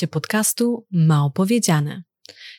[0.00, 2.02] Słuchacie podcastu Mało Powiedziane.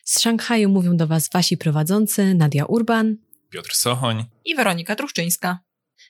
[0.03, 3.17] Z Szanghaju mówią do Was Wasi prowadzący Nadia Urban,
[3.49, 5.59] Piotr Sochoń i Weronika Truszczyńska.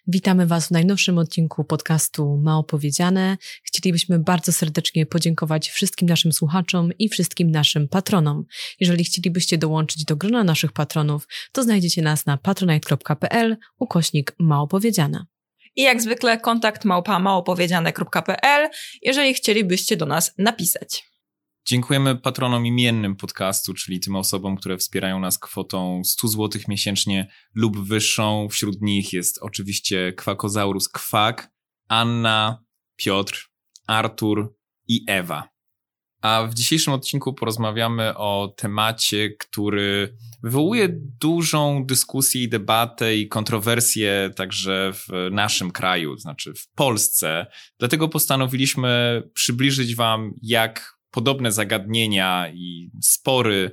[0.08, 3.38] Witamy Was w najnowszym odcinku podcastu Mało Powiedziane.
[3.64, 8.46] Chcielibyśmy bardzo serdecznie podziękować wszystkim naszym słuchaczom i wszystkim naszym patronom.
[8.80, 15.26] Jeżeli chcielibyście dołączyć do grona naszych patronów, to znajdziecie nas na patronite.pl ukośnik Mało Powiedziane.
[15.76, 18.70] I jak zwykle kontakt małpa małopowiedziane.pl,
[19.02, 21.11] jeżeli chcielibyście do nas napisać.
[21.66, 27.88] Dziękujemy patronom imiennym podcastu, czyli tym osobom, które wspierają nas kwotą 100 zł miesięcznie lub
[27.88, 28.48] wyższą.
[28.52, 31.52] Wśród nich jest oczywiście Kwakozaurus Kwak,
[31.88, 32.64] Anna,
[32.96, 33.50] Piotr,
[33.88, 34.56] Artur
[34.88, 35.50] i Ewa.
[36.22, 40.90] A w dzisiejszym odcinku porozmawiamy o temacie, który wywołuje
[41.22, 47.46] dużą dyskusję i debatę i kontrowersję także w naszym kraju, znaczy w Polsce.
[47.80, 53.72] Dlatego postanowiliśmy przybliżyć Wam, jak podobne zagadnienia i spory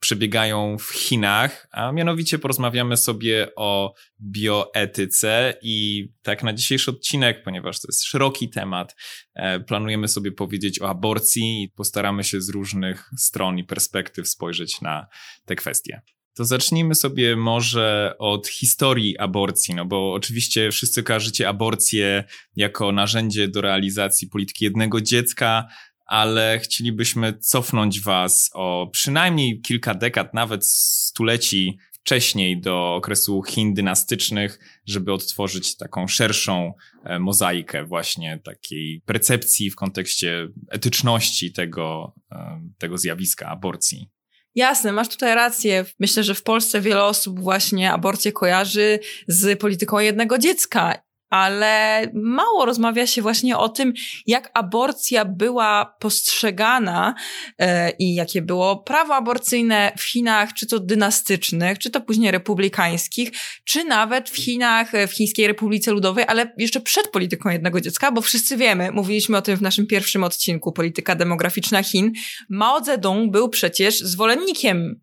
[0.00, 7.80] przebiegają w Chinach, a mianowicie porozmawiamy sobie o bioetyce i tak na dzisiejszy odcinek, ponieważ
[7.80, 8.96] to jest szeroki temat,
[9.34, 14.80] e, planujemy sobie powiedzieć o aborcji i postaramy się z różnych stron i perspektyw spojrzeć
[14.80, 15.06] na
[15.44, 16.02] te kwestie.
[16.36, 22.24] To zacznijmy sobie może od historii aborcji, no bo oczywiście wszyscy kojarzycie aborcję
[22.56, 25.68] jako narzędzie do realizacji polityki jednego dziecka,
[26.10, 34.58] ale chcielibyśmy cofnąć Was o przynajmniej kilka dekad, nawet stuleci wcześniej do okresu Chin dynastycznych,
[34.86, 36.72] żeby odtworzyć taką szerszą
[37.04, 44.10] e, mozaikę właśnie takiej percepcji w kontekście etyczności tego, e, tego zjawiska aborcji.
[44.54, 45.84] Jasne, masz tutaj rację.
[45.98, 48.98] Myślę, że w Polsce wiele osób właśnie aborcję kojarzy
[49.28, 53.92] z polityką jednego dziecka ale mało rozmawia się właśnie o tym,
[54.26, 57.14] jak aborcja była postrzegana
[57.58, 63.30] e, i jakie było prawo aborcyjne w Chinach, czy to dynastycznych, czy to później republikańskich,
[63.64, 68.12] czy nawet w Chinach, e, w Chińskiej Republice Ludowej, ale jeszcze przed polityką jednego dziecka,
[68.12, 72.12] bo wszyscy wiemy, mówiliśmy o tym w naszym pierwszym odcinku, polityka demograficzna Chin.
[72.48, 75.00] Mao Zedong był przecież zwolennikiem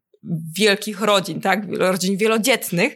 [0.57, 1.61] wielkich rodzin, tak?
[1.77, 2.95] Rodzin wielodzietnych.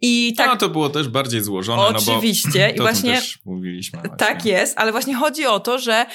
[0.00, 0.46] I tak.
[0.46, 1.82] No, to było też bardziej złożone.
[1.82, 2.66] Oczywiście.
[2.68, 3.14] No bo I właśnie.
[3.14, 3.98] Też mówiliśmy.
[3.98, 4.16] Właśnie.
[4.16, 6.06] Tak jest, ale właśnie chodzi o to, że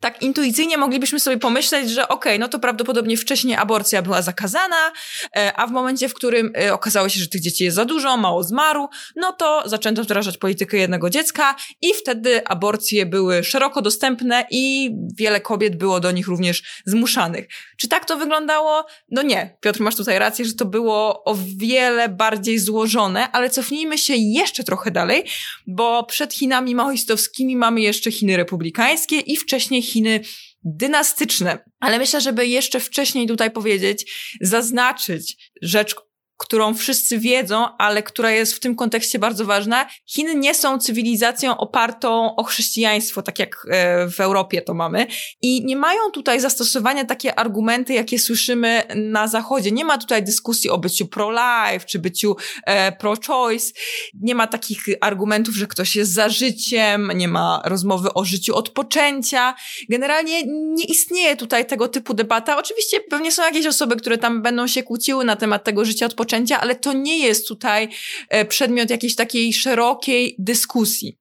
[0.00, 4.92] tak intuicyjnie moglibyśmy sobie pomyśleć, że okej, okay, no to prawdopodobnie wcześniej aborcja była zakazana,
[5.36, 8.16] e, a w momencie, w którym e, okazało się, że tych dzieci jest za dużo,
[8.16, 14.46] mało zmarł, no to zaczęto wdrażać politykę jednego dziecka i wtedy aborcje były szeroko dostępne
[14.50, 17.48] i wiele kobiet było do nich również zmuszanych.
[17.76, 18.86] Czy tak to wyglądało?
[19.10, 19.56] No nie.
[19.60, 24.64] Piotr, masz tutaj rację, że to było o wiele bardziej złożone, ale cofnijmy się jeszcze
[24.64, 25.24] trochę dalej,
[25.66, 30.20] bo przed Chinami maoistowskimi mamy jeszcze Chiny republikańskie i wcześniej Chiny
[30.64, 31.58] dynastyczne.
[31.80, 35.94] Ale myślę, żeby jeszcze wcześniej tutaj powiedzieć, zaznaczyć rzecz,
[36.36, 39.86] którą wszyscy wiedzą, ale która jest w tym kontekście bardzo ważna.
[40.06, 45.06] Chiny nie są cywilizacją opartą o chrześcijaństwo, tak jak e, w Europie to mamy.
[45.42, 49.70] I nie mają tutaj zastosowania takie argumenty, jakie słyszymy na Zachodzie.
[49.72, 52.36] Nie ma tutaj dyskusji o byciu pro-life, czy byciu
[52.66, 53.72] e, pro-choice.
[54.14, 58.68] Nie ma takich argumentów, że ktoś jest za życiem, nie ma rozmowy o życiu od
[58.68, 59.54] poczęcia.
[59.88, 62.58] Generalnie nie istnieje tutaj tego typu debata.
[62.58, 66.14] Oczywiście pewnie są jakieś osoby, które tam będą się kłóciły na temat tego życia od
[66.14, 67.88] poczęcia, rozpoczęcia, ale to nie jest tutaj
[68.28, 71.18] e, przedmiot jakiejś takiej szerokiej dyskusji.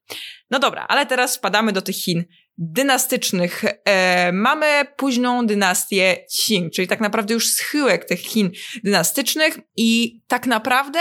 [0.51, 2.23] No dobra, ale teraz wpadamy do tych Chin
[2.57, 3.63] dynastycznych.
[3.85, 8.51] E, mamy późną dynastię Qing, czyli tak naprawdę już schyłek tych Chin
[8.83, 10.99] dynastycznych i tak naprawdę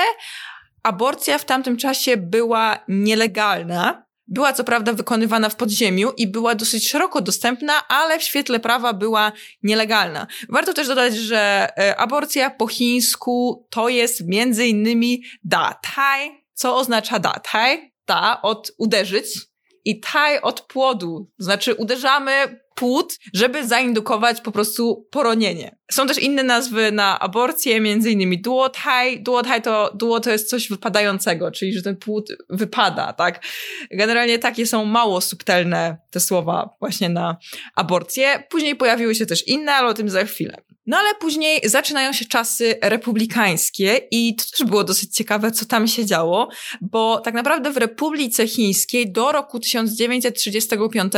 [0.82, 4.03] aborcja w tamtym czasie była nielegalna.
[4.26, 8.92] Była co prawda wykonywana w podziemiu i była dosyć szeroko dostępna, ale w świetle prawa
[8.92, 9.32] była
[9.62, 10.26] nielegalna.
[10.48, 16.44] Warto też dodać, że e, aborcja po chińsku to jest między innymi da tai.
[16.54, 17.92] Co oznacza da tai?
[18.06, 19.26] Da od uderzyć
[19.84, 21.30] i tai od płodu.
[21.38, 25.76] Znaczy uderzamy płód, żeby zaindukować po prostu poronienie.
[25.92, 29.22] Są też inne nazwy na aborcję, między innymi duotai.
[29.22, 33.44] Duotai to, duo to jest coś wypadającego, czyli że ten płód wypada, tak?
[33.90, 37.36] Generalnie takie są mało subtelne te słowa właśnie na
[37.74, 38.42] aborcję.
[38.50, 40.56] Później pojawiły się też inne, ale o tym za chwilę.
[40.86, 45.88] No ale później zaczynają się czasy republikańskie i to też było dosyć ciekawe, co tam
[45.88, 46.48] się działo,
[46.80, 51.12] bo tak naprawdę w Republice Chińskiej do roku 1935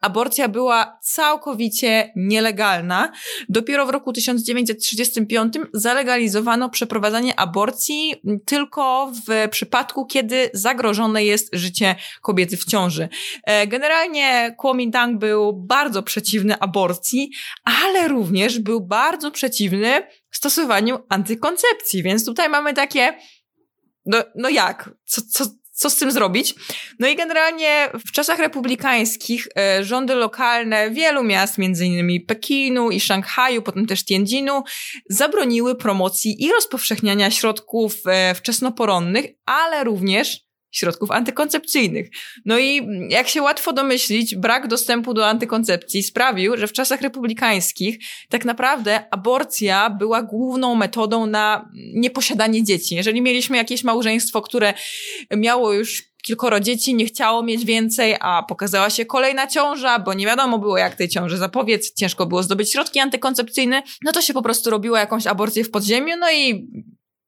[0.00, 3.12] aborcja była całkowicie nielegalna.
[3.48, 8.14] Dopiero w roku 1935 zalegalizowano przeprowadzanie aborcji
[8.44, 13.08] tylko w przypadku, kiedy zagrożone jest życie kobiety w ciąży.
[13.44, 17.30] E, generalnie Kuomintang był bardzo przeciwny aborcji,
[17.64, 23.18] ale również był bardzo przeciwny stosowaniu antykoncepcji, więc tutaj mamy takie,
[24.06, 24.90] no, no jak?
[25.04, 26.54] Co, co, co z tym zrobić?
[26.98, 33.00] No i generalnie w czasach republikańskich e, rządy lokalne wielu miast, między innymi Pekinu i
[33.00, 34.62] Szanghaju, potem też Tianjinu,
[35.10, 40.45] zabroniły promocji i rozpowszechniania środków e, wczesnoporonnych, ale również
[40.78, 42.10] środków antykoncepcyjnych.
[42.44, 47.98] No i jak się łatwo domyślić, brak dostępu do antykoncepcji sprawił, że w czasach republikańskich
[48.28, 52.94] tak naprawdę aborcja była główną metodą na nieposiadanie dzieci.
[52.94, 54.74] Jeżeli mieliśmy jakieś małżeństwo, które
[55.36, 60.26] miało już kilkoro dzieci, nie chciało mieć więcej, a pokazała się kolejna ciąża, bo nie
[60.26, 64.42] wiadomo było jak tej ciąży zapowiedz, ciężko było zdobyć środki antykoncepcyjne, no to się po
[64.42, 66.68] prostu robiło jakąś aborcję w podziemiu, no i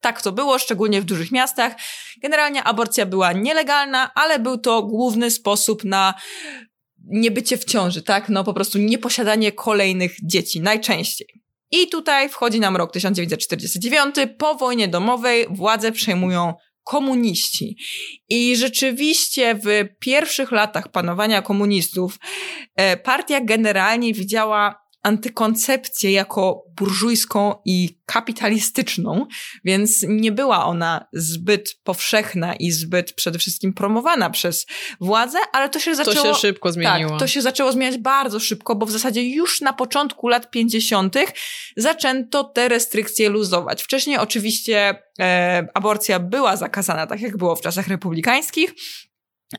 [0.01, 1.75] tak to było, szczególnie w dużych miastach.
[2.23, 6.15] Generalnie aborcja była nielegalna, ale był to główny sposób na
[7.05, 8.29] niebycie w ciąży, tak?
[8.29, 11.29] No po prostu nieposiadanie kolejnych dzieci, najczęściej.
[11.71, 14.15] I tutaj wchodzi nam rok 1949.
[14.39, 16.55] Po wojnie domowej władzę przejmują
[16.85, 17.77] komuniści.
[18.29, 19.69] I rzeczywiście w
[19.99, 22.19] pierwszych latach panowania komunistów
[22.77, 29.27] e, partia generalnie widziała antykoncepcję jako burżujską i kapitalistyczną,
[29.65, 34.67] więc nie była ona zbyt powszechna i zbyt przede wszystkim promowana przez
[35.01, 36.27] władze, ale to się zaczęło...
[36.27, 37.11] To się szybko zmieniło.
[37.11, 41.17] Tak, to się zaczęło zmieniać bardzo szybko, bo w zasadzie już na początku lat 50.
[41.77, 43.83] zaczęto te restrykcje luzować.
[43.83, 48.75] Wcześniej oczywiście e, aborcja była zakazana, tak jak było w czasach republikańskich,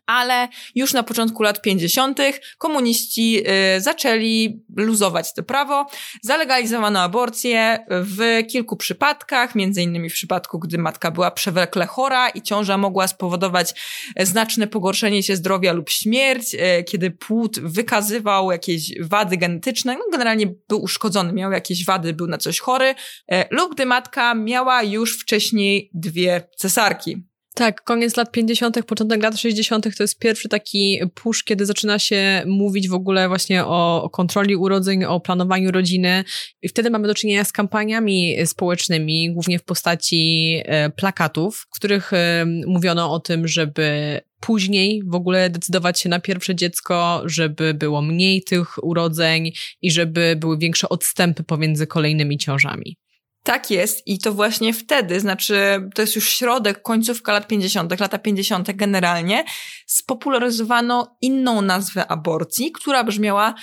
[0.06, 2.20] ale już na początku lat 50.
[2.58, 3.44] komuniści
[3.78, 5.86] y, zaczęli luzować to prawo.
[6.22, 12.42] Zalegalizowano aborcję w kilku przypadkach, między innymi w przypadku, gdy matka była przewlekle chora i
[12.42, 13.74] ciąża mogła spowodować
[14.20, 20.54] znaczne pogorszenie się zdrowia lub śmierć, y, kiedy płód wykazywał jakieś wady genetyczne, no generalnie
[20.70, 22.96] był uszkodzony, miał jakieś wady, był na coś chory,
[23.34, 27.29] y, lub gdy matka miała już wcześniej dwie cesarki.
[27.60, 29.98] Tak, koniec lat 50., początek lat 60.
[29.98, 35.04] to jest pierwszy taki push, kiedy zaczyna się mówić w ogóle właśnie o, kontroli urodzeń,
[35.04, 36.24] o planowaniu rodziny.
[36.62, 42.14] I wtedy mamy do czynienia z kampaniami społecznymi, głównie w postaci e, plakatów, w których
[42.14, 48.02] e, mówiono o tym, żeby później w ogóle decydować się na pierwsze dziecko, żeby było
[48.02, 49.52] mniej tych urodzeń
[49.82, 52.99] i żeby były większe odstępy pomiędzy kolejnymi ciążami.
[53.44, 58.18] Tak jest i to właśnie wtedy, znaczy to jest już środek, końcówka lat 50., lata
[58.18, 58.72] 50.
[58.72, 59.44] generalnie,
[59.86, 63.54] spopularyzowano inną nazwę aborcji, która brzmiała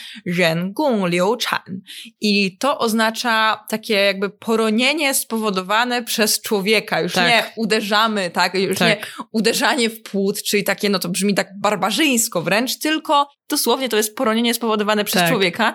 [0.56, 1.80] Gong Liu Chan.
[2.20, 7.00] I to oznacza takie jakby poronienie spowodowane przez człowieka.
[7.00, 7.28] Już tak.
[7.28, 8.88] nie uderzamy, tak, już tak.
[8.88, 13.96] nie uderzanie w płód, czyli takie, no to brzmi tak barbarzyńsko wręcz, tylko dosłownie to
[13.96, 15.30] jest poronienie spowodowane przez tak.
[15.30, 15.74] człowieka.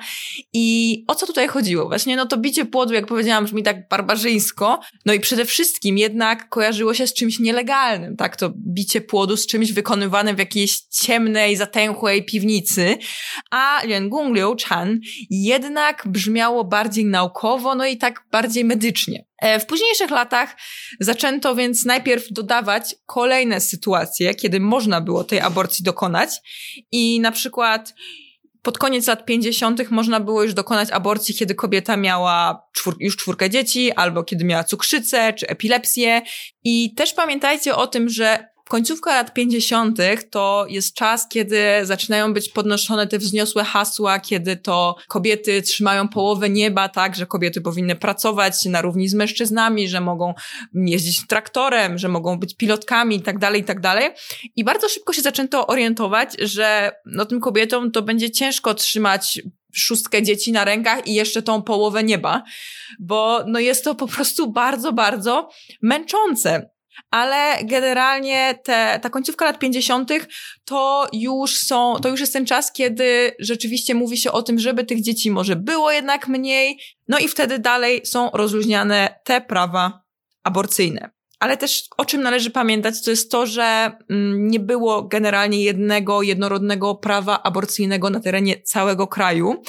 [0.54, 1.88] I o co tutaj chodziło?
[1.88, 4.80] Właśnie, no to bicie płodu, jak powiedziałam, brzmi tak barbarzyńsko.
[5.06, 8.36] No i przede wszystkim jednak kojarzyło się z czymś nielegalnym, tak?
[8.36, 12.98] To bicie płodu z czymś wykonywanym w jakiejś ciemnej, zatęchłej piwnicy.
[13.52, 19.26] A Liang Liu Chan jednak brzmiało bardziej naukowo, no i tak bardziej medycznie.
[19.42, 20.58] E, w późniejszych latach
[21.00, 26.30] zaczęto więc najpierw dodawać kolejne sytuacje, kiedy można było tej aborcji dokonać
[26.92, 27.94] i na przykład
[28.62, 29.92] pod koniec lat 50.
[29.92, 34.64] można było już dokonać aborcji, kiedy kobieta miała czwór, już czwórkę dzieci, albo kiedy miała
[34.64, 36.22] cukrzycę czy epilepsję.
[36.64, 39.98] I też pamiętajcie o tym, że końcówka lat 50.
[40.30, 46.50] to jest czas, kiedy zaczynają być podnoszone te wzniosłe hasła, kiedy to kobiety trzymają połowę
[46.50, 50.34] nieba, tak, że kobiety powinny pracować na równi z mężczyznami, że mogą
[50.74, 54.10] jeździć traktorem, że mogą być pilotkami i tak dalej, i tak dalej.
[54.56, 59.42] I bardzo szybko się zaczęto orientować, że no tym kobietom to będzie ciężko trzymać
[59.74, 62.44] szóstkę dzieci na rękach i jeszcze tą połowę nieba,
[63.00, 65.50] bo no jest to po prostu bardzo, bardzo
[65.82, 66.71] męczące
[67.12, 70.12] ale generalnie te, ta końcówka lat 50.
[70.66, 74.84] to już są, to już jest ten czas, kiedy rzeczywiście mówi się o tym, żeby
[74.84, 80.02] tych dzieci może było jednak mniej, no i wtedy dalej są rozluźniane te prawa
[80.44, 81.10] aborcyjne.
[81.40, 86.22] Ale też o czym należy pamiętać, to jest to, że mm, nie było generalnie jednego,
[86.22, 89.62] jednorodnego prawa aborcyjnego na terenie całego kraju,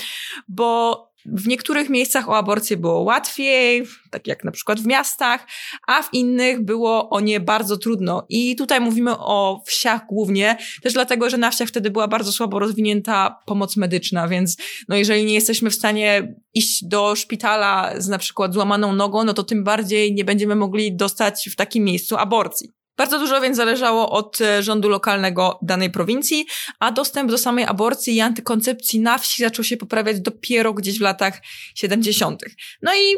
[0.49, 5.47] bo w niektórych miejscach o aborcję było łatwiej, tak jak na przykład w miastach,
[5.87, 8.27] a w innych było o nie bardzo trudno.
[8.29, 12.59] I tutaj mówimy o wsiach głównie, też dlatego, że na wsiach wtedy była bardzo słabo
[12.59, 14.57] rozwinięta pomoc medyczna, więc
[14.89, 19.35] no jeżeli nie jesteśmy w stanie iść do szpitala z na przykład złamaną nogą, no
[19.35, 22.82] to tym bardziej nie będziemy mogli dostać w takim miejscu aborcji.
[22.97, 26.47] Bardzo dużo więc zależało od e, rządu lokalnego danej prowincji,
[26.79, 31.03] a dostęp do samej aborcji i antykoncepcji na wsi zaczął się poprawiać dopiero gdzieś w
[31.03, 31.41] latach
[31.75, 32.43] 70.
[32.83, 33.17] No i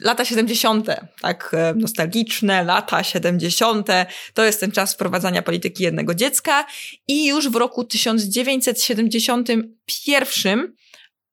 [0.00, 0.86] lata 70.,
[1.20, 3.88] tak e, nostalgiczne, lata 70.,
[4.34, 6.66] to jest ten czas wprowadzania polityki jednego dziecka
[7.08, 10.74] i już w roku 1971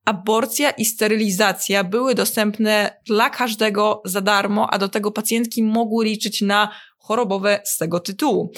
[0.05, 6.41] aborcja i sterylizacja były dostępne dla każdego za darmo, a do tego pacjentki mogły liczyć
[6.41, 6.69] na
[7.07, 8.51] chorobowe z tego tytułu.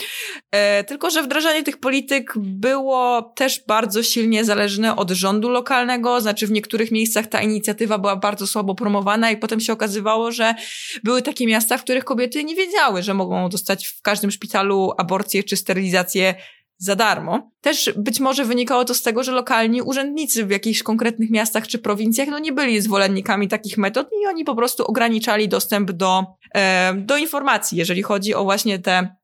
[0.52, 6.48] E, tylko, że wdrażanie tych polityk było też bardzo silnie zależne od rządu lokalnego, znaczy
[6.48, 10.56] w niektórych miejscach ta inicjatywa była bardzo słabo promowana i potem się okazywało, że
[11.04, 15.44] były takie miasta, w których kobiety nie wiedziały, że mogą dostać w każdym szpitalu aborcję
[15.44, 16.36] czy sterylizację
[16.78, 17.52] za darmo.
[17.62, 21.80] Też być może wynikało to z tego, że lokalni urzędnicy w jakichś konkretnych miastach czy
[21.80, 26.94] prowincjach no nie byli zwolennikami takich metod i oni po prostu ograniczali dostęp do, e,
[26.94, 29.16] do informacji, jeżeli chodzi o właśnie te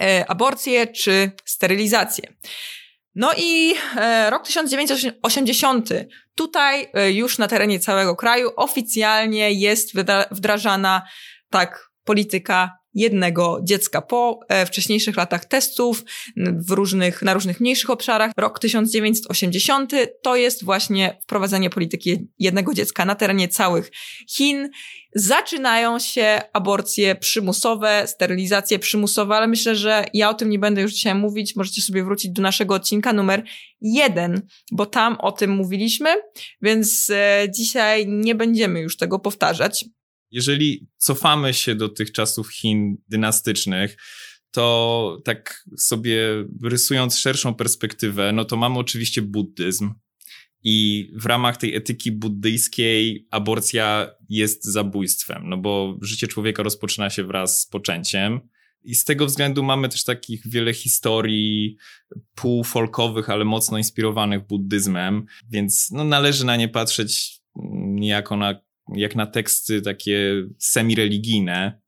[0.00, 2.34] e, aborcje czy sterylizację.
[3.14, 5.88] No i e, rok 1980.
[6.34, 9.92] Tutaj już na terenie całego kraju oficjalnie jest
[10.30, 11.02] wdrażana
[11.50, 16.04] tak polityka jednego dziecka po e, wcześniejszych latach testów
[16.36, 18.32] w różnych, na różnych mniejszych obszarach.
[18.36, 19.92] Rok 1980
[20.22, 23.90] to jest właśnie wprowadzenie polityki jednego dziecka na terenie całych
[24.28, 24.70] Chin.
[25.14, 30.92] Zaczynają się aborcje przymusowe, sterylizacje przymusowe, ale myślę, że ja o tym nie będę już
[30.92, 31.56] dzisiaj mówić.
[31.56, 33.44] Możecie sobie wrócić do naszego odcinka numer
[33.80, 34.42] jeden,
[34.72, 36.10] bo tam o tym mówiliśmy,
[36.62, 39.84] więc e, dzisiaj nie będziemy już tego powtarzać.
[40.30, 43.96] Jeżeli cofamy się do tych czasów Chin dynastycznych,
[44.50, 46.18] to tak sobie
[46.62, 49.94] rysując szerszą perspektywę, no to mamy oczywiście buddyzm.
[50.62, 57.24] I w ramach tej etyki buddyjskiej aborcja jest zabójstwem, no bo życie człowieka rozpoczyna się
[57.24, 58.40] wraz z poczęciem.
[58.82, 61.76] I z tego względu mamy też takich wiele historii
[62.34, 67.40] półfolkowych, ale mocno inspirowanych buddyzmem, więc no, należy na nie patrzeć
[67.84, 68.60] niejako na
[68.94, 71.80] jak na teksty takie semi-religijne.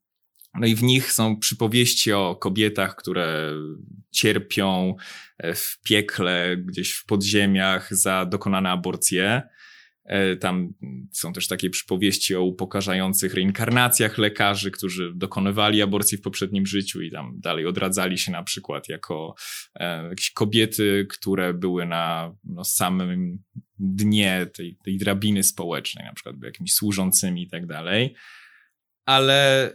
[0.59, 3.51] No i w nich są przypowieści o kobietach, które
[4.11, 4.95] cierpią
[5.37, 9.41] e, w piekle, gdzieś w podziemiach za dokonane aborcje.
[10.05, 10.73] E, tam
[11.11, 17.11] są też takie przypowieści o upokarzających reinkarnacjach lekarzy, którzy dokonywali aborcji w poprzednim życiu i
[17.11, 19.35] tam dalej odradzali się na przykład jako
[19.75, 23.43] e, jakieś kobiety, które były na no, samym
[23.79, 28.15] dnie tej, tej drabiny społecznej, na przykład jakimiś służącymi i tak dalej.
[29.05, 29.69] Ale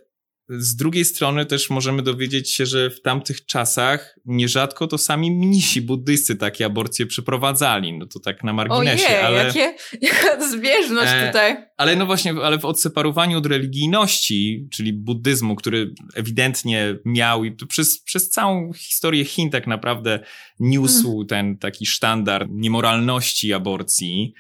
[0.49, 5.83] z drugiej strony też możemy dowiedzieć się, że w tamtych czasach nierzadko to sami mnisi
[5.83, 7.99] buddyjscy takie aborcje przeprowadzali.
[7.99, 9.07] No to tak na marginesie.
[9.07, 11.57] Ojej, ale, jakie, jaka zbieżność e, tutaj.
[11.77, 18.03] Ale no właśnie, ale w odseparowaniu od religijności, czyli buddyzmu, który ewidentnie miał i przez,
[18.03, 20.21] przez całą historię Chin tak naprawdę
[20.61, 21.27] niósł mm.
[21.27, 24.35] ten taki sztandar niemoralności aborcji,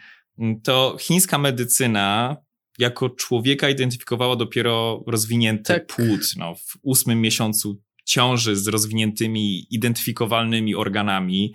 [0.65, 2.37] to chińska medycyna
[2.79, 5.87] jako człowieka identyfikowała dopiero rozwinięty tak.
[5.87, 6.21] płód.
[6.37, 11.53] No, w ósmym miesiącu ciąży z rozwiniętymi, identyfikowalnymi organami.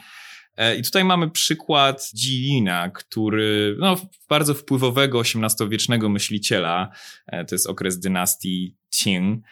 [0.57, 3.97] E, I tutaj mamy przykład Jilina, który, no,
[4.29, 6.89] bardzo wpływowego XVIII-wiecznego myśliciela,
[7.27, 9.45] e, to jest okres dynastii Qing,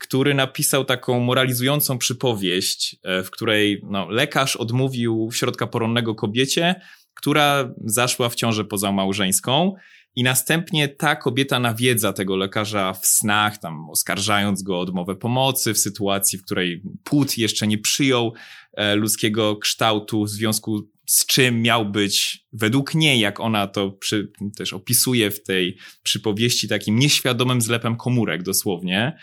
[0.00, 6.74] który napisał taką moralizującą przypowieść, e, w której no, lekarz odmówił środka poronnego kobiecie,
[7.14, 9.74] która zaszła w ciążę pozamałżeńską
[10.16, 15.74] i następnie ta kobieta nawiedza tego lekarza w snach, tam oskarżając go o odmowę pomocy
[15.74, 18.32] w sytuacji, w której płód jeszcze nie przyjął
[18.72, 24.32] e, ludzkiego kształtu, w związku z czym miał być, według niej, jak ona to przy,
[24.56, 29.18] też opisuje w tej przypowieści, takim nieświadomym zlepem komórek dosłownie.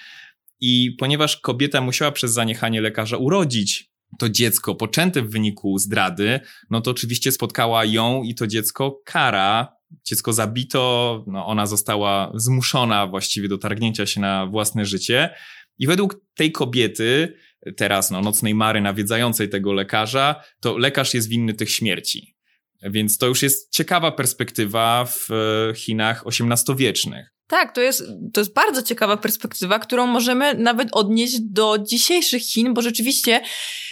[0.60, 6.82] I ponieważ kobieta musiała przez zaniechanie lekarza urodzić to dziecko poczęte w wyniku zdrady, no
[6.82, 13.48] to oczywiście spotkała ją i to dziecko kara dziecko zabito, no ona została zmuszona właściwie
[13.48, 15.30] do targnięcia się na własne życie.
[15.78, 17.34] I według tej kobiety,
[17.78, 22.36] teraz no, nocnej Mary nawiedzającej tego lekarza, to lekarz jest winny tych śmierci.
[22.84, 27.34] Więc to już jest ciekawa perspektywa w e, Chinach XVIII-wiecznych.
[27.52, 28.04] Tak, to jest,
[28.34, 33.42] to jest bardzo ciekawa perspektywa, którą możemy nawet odnieść do dzisiejszych Chin, bo rzeczywiście,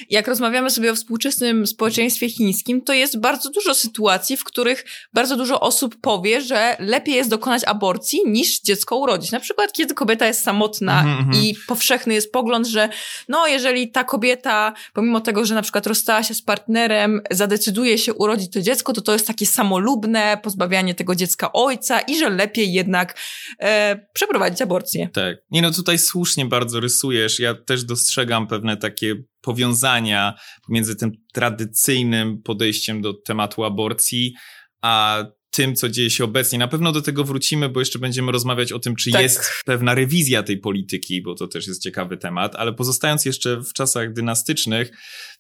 [0.09, 5.35] jak rozmawiamy sobie o współczesnym społeczeństwie chińskim, to jest bardzo dużo sytuacji, w których bardzo
[5.35, 9.31] dużo osób powie, że lepiej jest dokonać aborcji niż dziecko urodzić.
[9.31, 11.35] Na przykład, kiedy kobieta jest samotna mm -hmm.
[11.35, 12.89] i powszechny jest pogląd, że
[13.27, 18.13] no, jeżeli ta kobieta, pomimo tego, że na przykład rozstała się z partnerem, zadecyduje się
[18.13, 22.73] urodzić to dziecko, to to jest takie samolubne, pozbawianie tego dziecka ojca i że lepiej
[22.73, 23.15] jednak
[23.59, 25.09] e, przeprowadzić aborcję.
[25.13, 25.37] Tak.
[25.51, 27.39] Nie no, tutaj słusznie bardzo rysujesz.
[27.39, 30.33] Ja też dostrzegam pewne takie powiązania
[30.67, 34.33] pomiędzy tym tradycyjnym podejściem do tematu aborcji,
[34.81, 36.59] a tym, co dzieje się obecnie.
[36.59, 39.21] Na pewno do tego wrócimy, bo jeszcze będziemy rozmawiać o tym, czy tak.
[39.21, 43.73] jest pewna rewizja tej polityki, bo to też jest ciekawy temat, ale pozostając jeszcze w
[43.73, 44.91] czasach dynastycznych,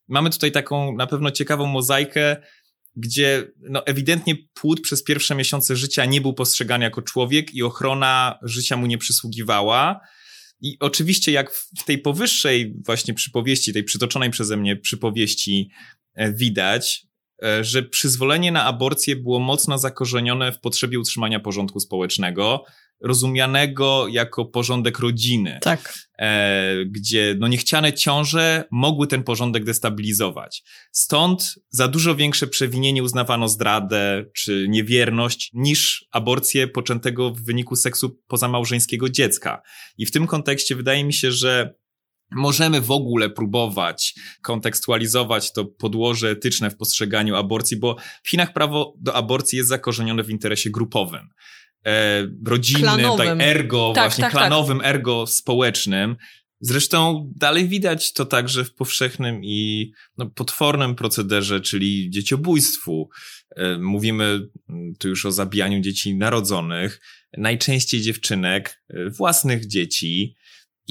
[0.07, 2.37] mamy tutaj taką na pewno ciekawą mozaikę
[2.95, 8.39] gdzie no, ewidentnie płód przez pierwsze miesiące życia nie był postrzegany jako człowiek i ochrona
[8.43, 9.99] życia mu nie przysługiwała.
[10.61, 15.69] I oczywiście, jak w tej powyższej właśnie przypowieści, tej przytoczonej przeze mnie przypowieści
[16.15, 17.08] e, widać,
[17.61, 22.63] że przyzwolenie na aborcję było mocno zakorzenione w potrzebie utrzymania porządku społecznego,
[23.01, 25.59] rozumianego jako porządek rodziny.
[25.61, 25.93] Tak.
[26.19, 30.63] E, gdzie no niechciane ciąże mogły ten porządek destabilizować.
[30.91, 38.19] Stąd za dużo większe przewinienie uznawano zdradę czy niewierność niż aborcję poczętego w wyniku seksu
[38.27, 39.61] pozamałżeńskiego dziecka.
[39.97, 41.73] I w tym kontekście wydaje mi się, że
[42.31, 48.93] możemy w ogóle próbować kontekstualizować to podłoże etyczne w postrzeganiu aborcji, bo w Chinach prawo
[48.97, 51.29] do aborcji jest zakorzenione w interesie grupowym
[51.85, 54.41] e, rodzinnym, tutaj ergo, tak, właśnie tak, tak.
[54.41, 54.87] klanowym, tak.
[54.87, 56.15] ergo społecznym.
[56.61, 63.09] Zresztą dalej widać to także w powszechnym i no, potwornym procederze, czyli dzieciobójstwu.
[63.55, 64.47] E, mówimy
[64.99, 67.01] tu już o zabijaniu dzieci narodzonych,
[67.37, 70.35] najczęściej dziewczynek, e, własnych dzieci.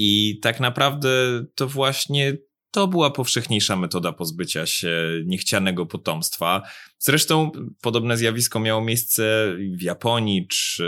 [0.01, 1.09] I tak naprawdę
[1.55, 2.37] to właśnie
[2.71, 6.63] to była powszechniejsza metoda pozbycia się niechcianego potomstwa.
[6.99, 7.51] Zresztą
[7.81, 10.85] podobne zjawisko miało miejsce w Japonii czy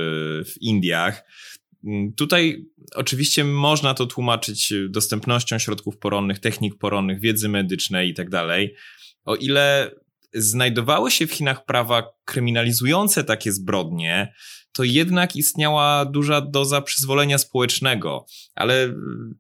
[0.46, 1.24] w Indiach.
[2.16, 2.64] Tutaj
[2.94, 8.28] oczywiście można to tłumaczyć dostępnością środków poronnych, technik poronnych, wiedzy medycznej i tak.
[9.24, 9.90] O ile
[10.34, 14.32] znajdowały się w Chinach prawa kryminalizujące takie zbrodnie,
[14.72, 18.94] to jednak istniała duża doza przyzwolenia społecznego, ale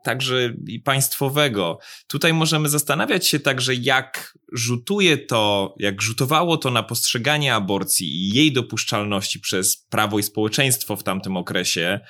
[0.04, 1.78] także i państwowego.
[2.06, 8.34] Tutaj możemy zastanawiać się także, jak rzutuje to, jak rzutowało to na postrzeganie aborcji i
[8.34, 12.00] jej dopuszczalności przez prawo i społeczeństwo w tamtym okresie.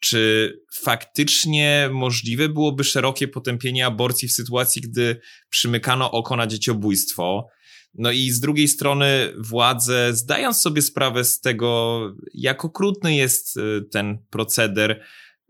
[0.00, 5.20] Czy faktycznie możliwe byłoby szerokie potępienie aborcji w sytuacji, gdy
[5.50, 7.48] przymykano oko na dzieciobójstwo?
[7.94, 12.00] No i z drugiej strony władze, zdając sobie sprawę z tego,
[12.34, 15.04] jak okrutny jest y, ten proceder,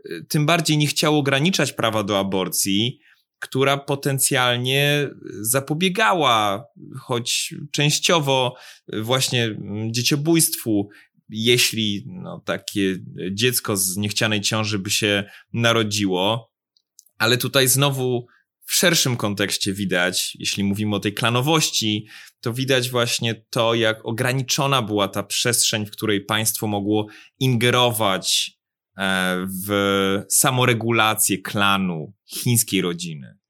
[0.07, 3.01] y, tym bardziej nie chciało ograniczać prawa do aborcji,
[3.39, 6.65] która potencjalnie zapobiegała,
[7.01, 8.55] choć częściowo,
[8.93, 10.89] właśnie mm, dzieciobójstwu,
[11.29, 12.99] jeśli no, takie
[13.33, 16.53] dziecko z niechcianej ciąży by się narodziło.
[17.19, 18.27] Ale tutaj znowu
[18.65, 22.07] w szerszym kontekście widać, jeśli mówimy o tej klanowości,
[22.41, 27.07] to widać właśnie to, jak ograniczona była ta przestrzeń, w której państwo mogło
[27.39, 28.59] ingerować
[28.99, 33.42] e, w samoregulację klanu chińskiej rodziny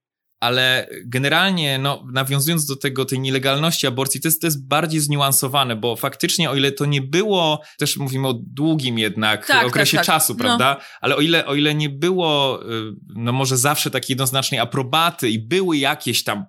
[0.43, 5.77] ale generalnie, no, nawiązując do tego, tej nielegalności aborcji, to jest, to jest bardziej zniuansowane,
[5.77, 10.07] bo faktycznie, o ile to nie było, też mówimy o długim jednak tak, okresie tak,
[10.07, 10.15] tak.
[10.15, 10.39] czasu, no.
[10.39, 10.77] prawda?
[10.79, 10.85] No.
[11.01, 15.39] Ale o ile, o ile nie było, y, no może zawsze takiej jednoznacznej aprobaty i
[15.39, 16.45] były jakieś tam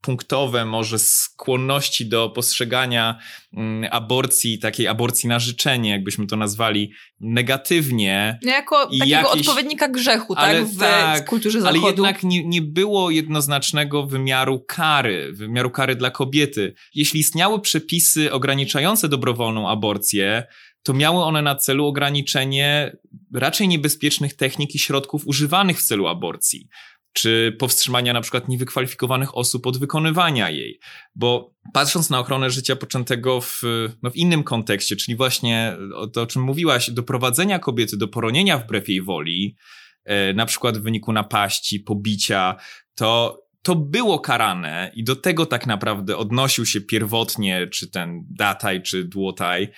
[0.00, 3.18] punktowe może skłonności do postrzegania
[3.56, 8.38] mm, aborcji, takiej aborcji na życzenie, jakbyśmy to nazwali, negatywnie.
[8.42, 9.48] No jako takiego jakieś...
[9.48, 10.64] odpowiednika grzechu, tak?
[10.64, 11.80] W, tak, w kulturze zachodu.
[11.80, 16.74] Ale jednak nie, nie było jednoznacznego wymiaru kary, wymiaru kary dla kobiety.
[16.94, 20.46] Jeśli istniały przepisy ograniczające dobrowolną aborcję,
[20.82, 22.96] to miały one na celu ograniczenie
[23.34, 26.68] raczej niebezpiecznych technik i środków używanych w celu aborcji
[27.12, 30.80] czy powstrzymania na przykład niewykwalifikowanych osób od wykonywania jej.
[31.14, 33.62] Bo patrząc na ochronę życia poczętego w,
[34.02, 35.76] no w innym kontekście, czyli właśnie
[36.12, 39.56] to, o czym mówiłaś, doprowadzenia kobiety do poronienia wbrew jej woli,
[40.04, 42.56] e, na przykład w wyniku napaści, pobicia,
[42.94, 48.82] to to było karane i do tego tak naprawdę odnosił się pierwotnie, czy ten dataj,
[48.82, 49.68] czy dłotaj.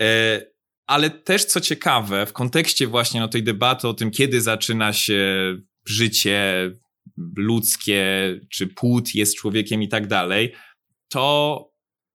[0.00, 0.40] E,
[0.86, 5.22] ale też co ciekawe, w kontekście właśnie no, tej debaty o tym, kiedy zaczyna się
[5.84, 6.70] życie
[7.36, 8.04] ludzkie,
[8.50, 10.52] czy płód jest człowiekiem i tak dalej,
[11.08, 11.72] to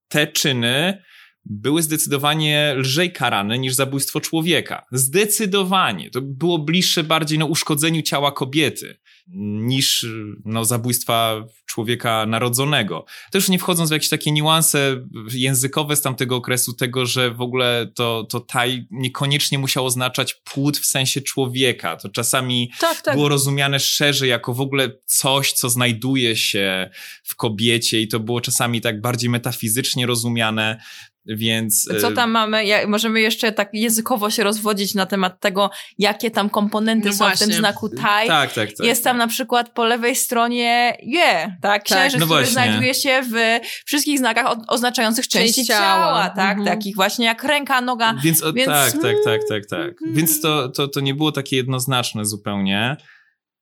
[0.07, 1.03] te czyny
[1.45, 4.85] były zdecydowanie lżej karane niż zabójstwo człowieka.
[4.91, 6.09] Zdecydowanie.
[6.09, 8.99] To było bliższe bardziej no, uszkodzeniu ciała kobiety
[9.33, 10.05] niż
[10.45, 13.05] no, zabójstwa człowieka narodzonego.
[13.33, 17.91] Już nie wchodząc w jakieś takie niuanse językowe z tamtego okresu, tego, że w ogóle
[17.95, 21.95] to, to taj niekoniecznie musiał oznaczać płód w sensie człowieka.
[21.95, 23.15] To czasami tak, tak.
[23.15, 26.89] było rozumiane szerzej jako w ogóle coś, co znajduje się
[27.23, 30.81] w kobiecie i to było czasami tak bardziej metafizycznie rozumiane.
[31.27, 31.89] Więc.
[32.01, 32.65] Co tam mamy?
[32.65, 37.17] Ja, możemy jeszcze tak językowo się rozwodzić na temat tego, jakie tam komponenty no są
[37.17, 37.45] właśnie.
[37.45, 38.27] w tym znaku taj.
[38.27, 38.87] Tak, tak, tak.
[38.87, 41.83] Jest tam na przykład po lewej stronie je, yeah, tak?
[41.83, 42.19] Księżyc, tak.
[42.19, 46.57] no który znajduje się w wszystkich znakach o, oznaczających części Część ciała, ciała tak?
[46.57, 46.77] Mhm.
[46.77, 48.15] Takich właśnie jak ręka, noga.
[48.23, 48.67] Więc, o, Więc...
[48.67, 49.93] tak, tak, tak, tak, tak.
[50.13, 52.97] Więc to, to, to nie było takie jednoznaczne zupełnie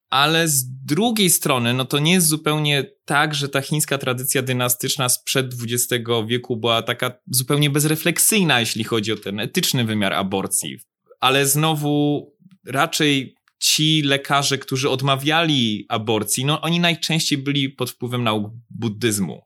[0.09, 5.09] ale z drugiej strony, no to nie jest zupełnie tak, że ta chińska tradycja dynastyczna
[5.09, 10.77] sprzed XX wieku była taka zupełnie bezrefleksyjna, jeśli chodzi o ten etyczny wymiar aborcji.
[11.19, 12.25] Ale znowu
[12.65, 19.41] raczej ci lekarze, którzy odmawiali aborcji, no oni najczęściej byli pod wpływem nauk buddyzmu.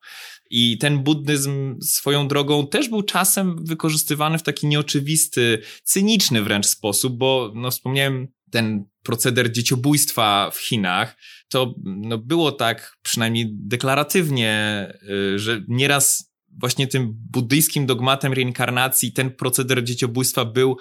[0.50, 7.18] I ten buddyzm swoją drogą też był czasem wykorzystywany w taki nieoczywisty, cyniczny wręcz sposób,
[7.18, 11.18] bo no wspomniałem ten proceder dzieciobójstwa w Chinach,
[11.50, 19.32] to no, było tak przynajmniej deklaratywnie, y, że nieraz właśnie tym buddyjskim dogmatem reinkarnacji ten
[19.32, 20.78] proceder dzieciobójstwa był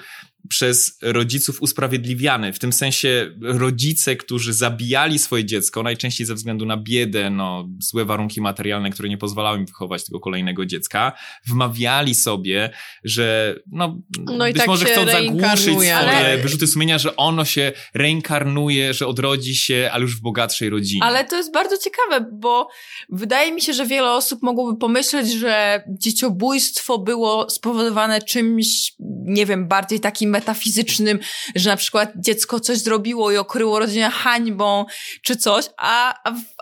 [0.48, 2.52] przez rodziców usprawiedliwiany.
[2.52, 8.04] W tym sensie rodzice, którzy zabijali swoje dziecko, najczęściej ze względu na biedę, no, złe
[8.04, 11.12] warunki materialne, które nie pozwalały im wychować tego kolejnego dziecka,
[11.46, 12.70] wmawiali sobie,
[13.04, 16.38] że no, no być tak może chcą zagłuszyć swoje ale...
[16.38, 21.04] wyrzuty sumienia, że ono się reinkarnuje, że odrodzi się, ale już w bogatszej rodzinie.
[21.04, 22.68] Ale to jest bardzo ciekawe, bo
[23.08, 28.92] wydaje mi się, że wiele osób mogłoby pomyśleć, że dzieciobójstwo było spowodowane czymś,
[29.24, 31.18] nie wiem, bardziej takim metafizycznym,
[31.54, 34.84] że na przykład dziecko coś zrobiło i okryło rodzinę hańbą
[35.22, 36.14] czy coś, a,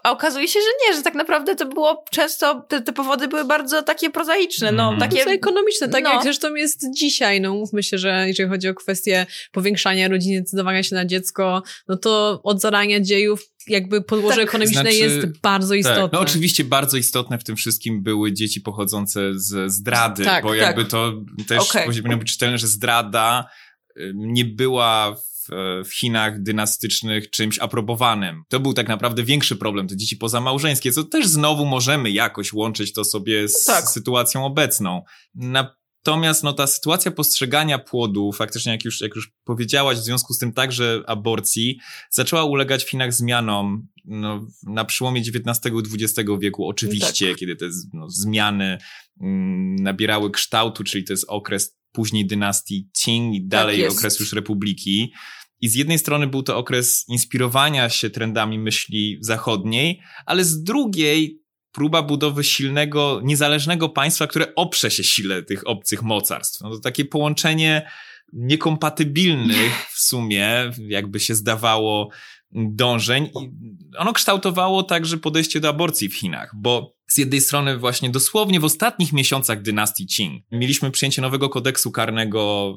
[0.03, 3.45] a, okazuje się, że nie, że tak naprawdę to było często, te, te powody były
[3.45, 5.01] bardzo takie prozaiczne, no, mm.
[5.01, 5.25] takie...
[5.25, 6.13] ekonomiczne, tak no.
[6.13, 10.83] jak zresztą jest dzisiaj, no mówmy się, że jeżeli chodzi o kwestię powiększania rodziny, decydowania
[10.83, 14.49] się na dziecko, no to od zarania dziejów jakby podłoże tak.
[14.49, 15.79] ekonomiczne znaczy, jest bardzo tak.
[15.79, 16.03] istotne.
[16.03, 16.13] Tak.
[16.13, 20.83] No oczywiście bardzo istotne w tym wszystkim były dzieci pochodzące z zdrady, tak, bo jakby
[20.83, 20.91] tak.
[20.91, 21.13] to
[21.49, 21.87] też okay.
[21.87, 23.49] powinno być czytelne, że zdrada
[24.15, 25.49] nie była w,
[25.85, 28.43] w Chinach dynastycznych czymś aprobowanym.
[28.49, 32.93] To był tak naprawdę większy problem, te dzieci pozamałżeńskie, co też znowu możemy jakoś łączyć
[32.93, 33.89] to sobie z tak.
[33.89, 35.03] sytuacją obecną.
[36.07, 40.39] Natomiast no, ta sytuacja postrzegania płodu, faktycznie jak już, jak już powiedziałaś, w związku z
[40.39, 41.79] tym także aborcji,
[42.11, 47.37] zaczęła ulegać w Chinach zmianom no, na przełomie XIX i XX wieku, oczywiście, tak.
[47.37, 48.79] kiedy te no, zmiany
[49.21, 54.33] mm, nabierały kształtu, czyli to jest okres później dynastii Qing i dalej tak okres już
[54.33, 55.13] republiki.
[55.61, 61.46] I z jednej strony był to okres inspirowania się trendami myśli zachodniej, ale z drugiej
[61.77, 66.61] próba budowy silnego, niezależnego państwa, które oprze się sile tych obcych mocarstw.
[66.61, 67.91] No to takie połączenie
[68.33, 72.09] niekompatybilnych w sumie, jakby się zdawało,
[72.53, 73.25] dążeń.
[73.25, 73.51] I
[73.99, 78.65] ono kształtowało także podejście do aborcji w Chinach, bo z jednej strony właśnie dosłownie w
[78.65, 82.75] ostatnich miesiącach dynastii Qing mieliśmy przyjęcie nowego kodeksu karnego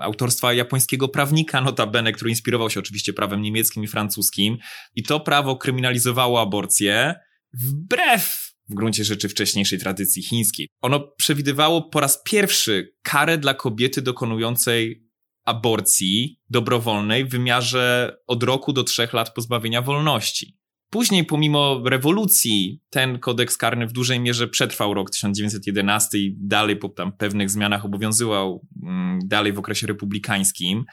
[0.00, 4.58] autorstwa japońskiego prawnika notabene, który inspirował się oczywiście prawem niemieckim i francuskim
[4.94, 7.14] i to prawo kryminalizowało aborcję
[7.52, 10.68] wbrew w gruncie rzeczy wcześniejszej tradycji chińskiej.
[10.82, 15.08] Ono przewidywało po raz pierwszy karę dla kobiety dokonującej
[15.44, 20.58] aborcji dobrowolnej w wymiarze od roku do trzech lat pozbawienia wolności.
[20.90, 26.88] Później, pomimo rewolucji, ten kodeks karny w dużej mierze przetrwał rok 1911 i dalej po
[26.88, 30.84] tam pewnych zmianach obowiązywał mm, dalej w okresie republikańskim.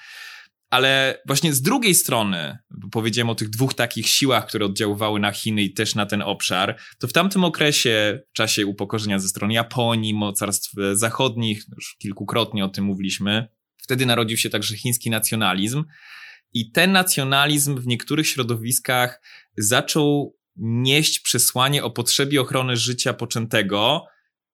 [0.70, 2.58] Ale właśnie z drugiej strony,
[2.92, 6.80] powiedziałem o tych dwóch takich siłach, które oddziaływały na Chiny i też na ten obszar,
[7.00, 12.70] to w tamtym okresie, w czasie upokorzenia ze strony Japonii, mocarstw zachodnich, już kilkukrotnie o
[12.70, 13.48] tym mówiliśmy,
[13.78, 15.84] wtedy narodził się także chiński nacjonalizm.
[16.54, 19.22] I ten nacjonalizm w niektórych środowiskach
[19.58, 24.06] zaczął nieść przesłanie o potrzebie ochrony życia poczętego.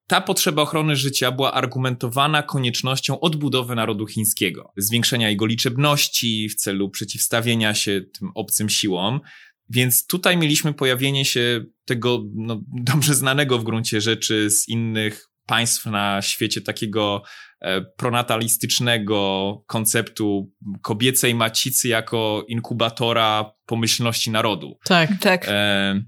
[0.08, 6.90] Ta potrzeba ochrony życia była argumentowana koniecznością odbudowy narodu chińskiego, zwiększenia jego liczebności w celu
[6.90, 9.20] przeciwstawienia się tym obcym siłom.
[9.70, 15.86] Więc tutaj mieliśmy pojawienie się tego no, dobrze znanego w gruncie rzeczy z innych państw
[15.86, 17.24] na świecie takiego
[17.62, 24.78] e, pronatalistycznego konceptu kobiecej macicy jako inkubatora pomyślności narodu.
[24.86, 25.46] Tak, tak.
[25.48, 26.02] E,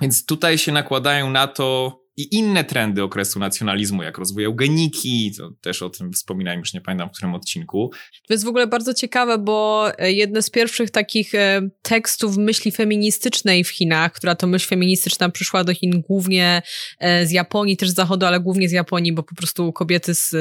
[0.00, 5.50] więc tutaj się nakładają na to i inne trendy okresu nacjonalizmu, jak rozwój eugeniki, to
[5.60, 7.90] też o tym wspominałem, już nie pamiętam w którym odcinku.
[8.28, 12.72] To jest w ogóle bardzo ciekawe, bo e, jedne z pierwszych takich e, tekstów myśli
[12.72, 16.62] feministycznej w Chinach, która to myśl feministyczna przyszła do Chin głównie
[16.98, 20.34] e, z Japonii, też z Zachodu, ale głównie z Japonii, bo po prostu kobiety z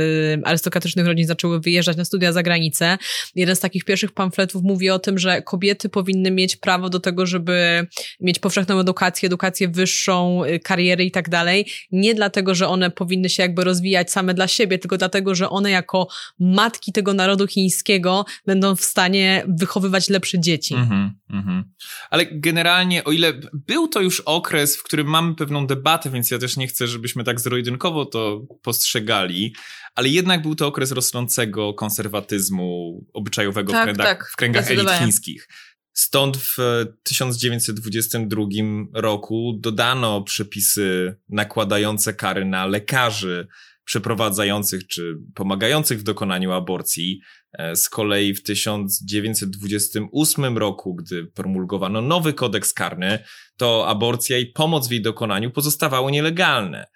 [0.43, 2.97] arystokratycznych rodzin zaczęły wyjeżdżać na studia za granicę.
[3.35, 7.25] Jeden z takich pierwszych pamfletów mówi o tym, że kobiety powinny mieć prawo do tego,
[7.25, 7.87] żeby
[8.21, 13.43] mieć powszechną edukację, edukację wyższą, kariery i tak dalej nie dlatego, że one powinny się
[13.43, 16.07] jakby rozwijać same dla siebie, tylko dlatego, że one jako
[16.39, 20.75] matki tego narodu chińskiego będą w stanie wychowywać lepsze dzieci.
[20.75, 21.63] Mm-hmm, mm-hmm.
[22.09, 26.39] Ale generalnie, o ile był to już okres, w którym mamy pewną debatę, więc ja
[26.39, 29.55] też nie chcę, żebyśmy tak zero-jedynkowo to postrzegali,
[29.95, 34.89] ale jednak był to okres rosnącego konserwatyzmu obyczajowego tak, w kręgach, tak, w kręgach elit
[34.91, 35.47] chińskich.
[35.93, 36.57] Stąd w
[37.03, 38.45] 1922
[38.93, 43.47] roku dodano przepisy nakładające kary na lekarzy
[43.85, 47.21] przeprowadzających czy pomagających w dokonaniu aborcji.
[47.53, 53.19] E, z kolei w 1928 roku, gdy promulgowano nowy kodeks karny,
[53.57, 56.87] to aborcja i pomoc w jej dokonaniu pozostawały nielegalne.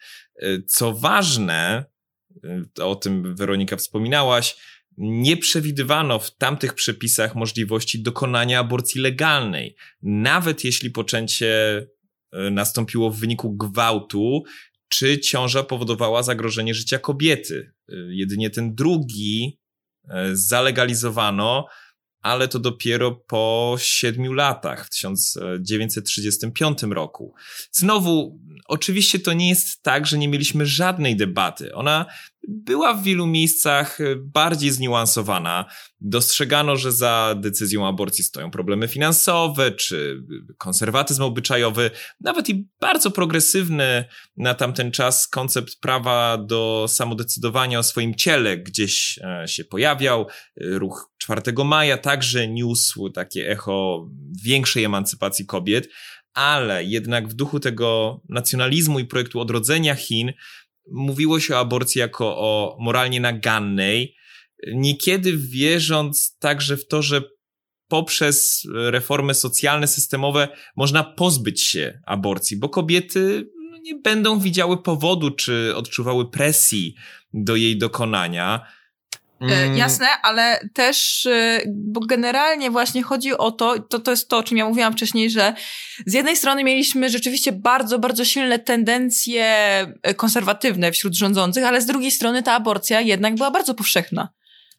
[0.41, 1.86] E, co ważne,
[2.79, 4.57] e, o tym Weronika wspominałaś,
[4.97, 9.75] nie przewidywano w tamtych przepisach możliwości dokonania aborcji legalnej.
[10.01, 11.77] Nawet jeśli poczęcie
[12.31, 14.43] e, nastąpiło w wyniku gwałtu,
[14.89, 17.73] czy ciąża powodowała zagrożenie życia kobiety.
[17.89, 19.60] E, jedynie ten drugi
[20.10, 21.67] e, zalegalizowano,
[22.21, 27.33] ale to dopiero po siedmiu latach, w 1935 roku.
[27.71, 31.73] Znowu, oczywiście to nie jest tak, że nie mieliśmy żadnej debaty.
[31.73, 32.05] Ona
[32.47, 35.65] była w wielu miejscach e, bardziej zniuansowana.
[36.01, 40.23] Dostrzegano, że za decyzją aborcji stoją problemy finansowe, czy
[40.57, 44.05] konserwatyzm obyczajowy, nawet i bardzo progresywny
[44.38, 50.27] na tamten czas koncept prawa do samodecydowania o swoim ciele gdzieś e, się pojawiał.
[50.62, 54.07] Ruch 4 maja także niósł takie echo
[54.43, 55.89] większej emancypacji kobiet,
[56.33, 60.33] ale jednak w duchu tego nacjonalizmu i projektu odrodzenia Chin
[60.91, 64.15] mówiło się o aborcji jako o moralnie nagannej,
[64.73, 67.21] niekiedy wierząc także w to, że
[67.88, 75.32] poprzez reformy socjalne, systemowe można pozbyć się aborcji, bo kobiety no, nie będą widziały powodu
[75.32, 76.95] czy odczuwały presji
[77.34, 78.76] do jej dokonania.
[79.41, 79.78] E, mm.
[79.78, 84.43] Jasne, ale też, e, bo generalnie właśnie chodzi o to, to, to jest to, o
[84.43, 85.54] czym ja mówiłam wcześniej, że
[86.06, 89.45] z jednej strony mieliśmy rzeczywiście bardzo, bardzo silne tendencje
[90.04, 94.30] e, konserwatywne wśród rządzących, ale z drugiej strony ta aborcja jednak była bardzo powszechna.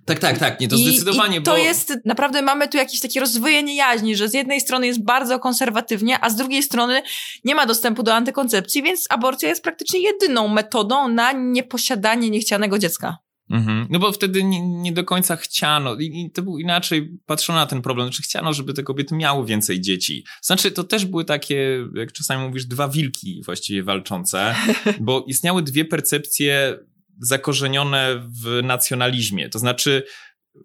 [0.05, 1.57] Tak, tak, tak, nie, to I, zdecydowanie, i to bo...
[1.57, 6.19] jest, naprawdę mamy tu jakieś takie rozdwojenie jaźni, że z jednej strony jest bardzo konserwatywnie,
[6.21, 7.03] a z drugiej strony
[7.45, 13.19] nie ma dostępu do antykoncepcji, więc aborcja jest praktycznie jedyną metodą na nieposiadanie niechcianego dziecka.
[13.51, 13.87] Mhm.
[13.91, 17.67] No bo wtedy nie, nie, do końca chciano, i, i to był inaczej patrzono na
[17.67, 20.25] ten problem, znaczy chciano, żeby te kobiety miały więcej dzieci.
[20.43, 24.55] Znaczy to też były takie, jak czasami mówisz, dwa wilki właściwie walczące,
[25.01, 26.79] bo istniały dwie percepcje
[27.21, 29.49] zakorzenione w nacjonalizmie.
[29.49, 30.03] To znaczy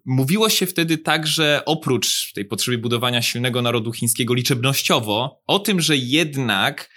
[0.04, 5.96] Mówiło się wtedy także, oprócz tej potrzeby budowania silnego narodu chińskiego liczebnościowo, o tym, że
[5.96, 6.90] jednak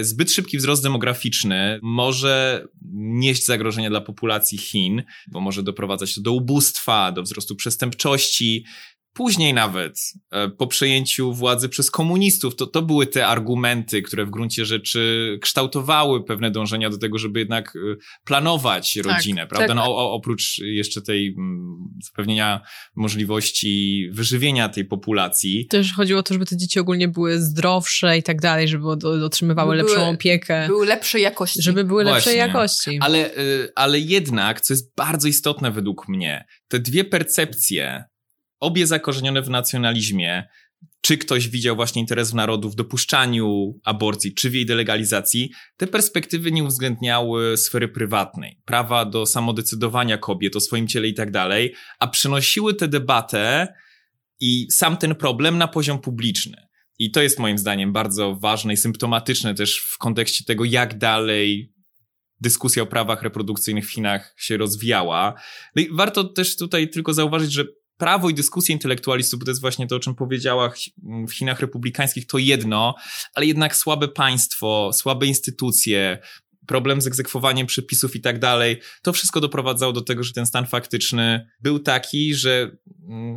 [0.00, 6.32] zbyt szybki wzrost demograficzny może nieść zagrożenia dla populacji Chin, bo może doprowadzać to do
[6.32, 8.64] ubóstwa, do wzrostu przestępczości,
[9.14, 9.98] Później nawet,
[10.30, 15.38] e, po przejęciu władzy przez komunistów, to, to były te argumenty, które w gruncie rzeczy
[15.42, 19.66] kształtowały pewne dążenia do tego, żeby jednak e, planować tak, rodzinę, prawda?
[19.66, 19.76] Tak.
[19.76, 22.60] No, o, oprócz jeszcze tej mm, zapewnienia
[22.96, 25.66] możliwości wyżywienia tej populacji.
[25.66, 28.88] Też chodziło o to, żeby te dzieci ogólnie były zdrowsze i tak dalej, żeby
[29.24, 30.66] otrzymywały były, lepszą opiekę.
[30.66, 31.62] Były lepszej jakości.
[31.62, 32.16] Żeby były Właśnie.
[32.16, 32.98] lepszej jakości.
[33.00, 33.38] Ale, e,
[33.74, 38.04] ale jednak, co jest bardzo istotne według mnie, te dwie percepcje
[38.62, 40.48] obie zakorzenione w nacjonalizmie,
[41.00, 45.86] czy ktoś widział właśnie interes w narodu w dopuszczaniu aborcji, czy w jej delegalizacji, te
[45.86, 51.74] perspektywy nie uwzględniały sfery prywatnej, prawa do samodecydowania kobiet o swoim ciele i tak dalej,
[51.98, 53.74] a przenosiły tę debatę
[54.40, 56.56] i sam ten problem na poziom publiczny.
[56.98, 61.72] I to jest moim zdaniem bardzo ważne i symptomatyczne też w kontekście tego, jak dalej
[62.40, 65.34] dyskusja o prawach reprodukcyjnych w Chinach się rozwijała.
[65.76, 67.64] No i warto też tutaj tylko zauważyć, że
[68.02, 70.72] prawo i dyskusje intelektualistów, bo to jest właśnie to, o czym powiedziała
[71.28, 72.94] w Chinach republikańskich, to jedno,
[73.34, 76.18] ale jednak słabe państwo, słabe instytucje,
[76.66, 80.66] problem z egzekwowaniem przepisów i tak dalej, to wszystko doprowadzało do tego, że ten stan
[80.66, 82.76] faktyczny był taki, że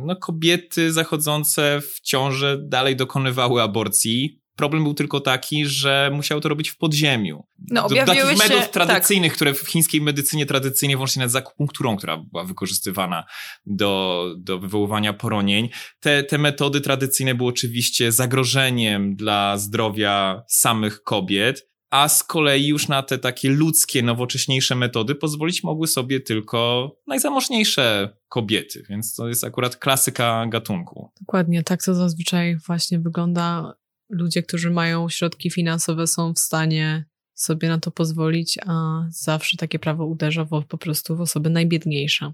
[0.06, 6.48] no, kobiety zachodzące w ciąży dalej dokonywały aborcji, Problem był tylko taki, że musiał to
[6.48, 7.46] robić w podziemiu.
[7.70, 11.36] No, Do, do takich objawiły metod się- tradycyjnych, które w chińskiej medycynie tradycyjnej, włącznie z
[11.36, 13.24] akupunkturą, która była wykorzystywana
[13.66, 15.68] do, do wywoływania poronień,
[16.00, 22.88] te, te metody tradycyjne były oczywiście zagrożeniem dla zdrowia samych kobiet, a z kolei już
[22.88, 29.44] na te takie ludzkie, nowocześniejsze metody pozwolić mogły sobie tylko najzamożniejsze kobiety, więc to jest
[29.44, 31.10] akurat klasyka gatunku.
[31.20, 33.74] Dokładnie, tak to zazwyczaj właśnie wygląda.
[34.10, 39.78] Ludzie, którzy mają środki finansowe, są w stanie sobie na to pozwolić, a zawsze takie
[39.78, 42.32] prawo uderza w, po prostu w osoby najbiedniejsze.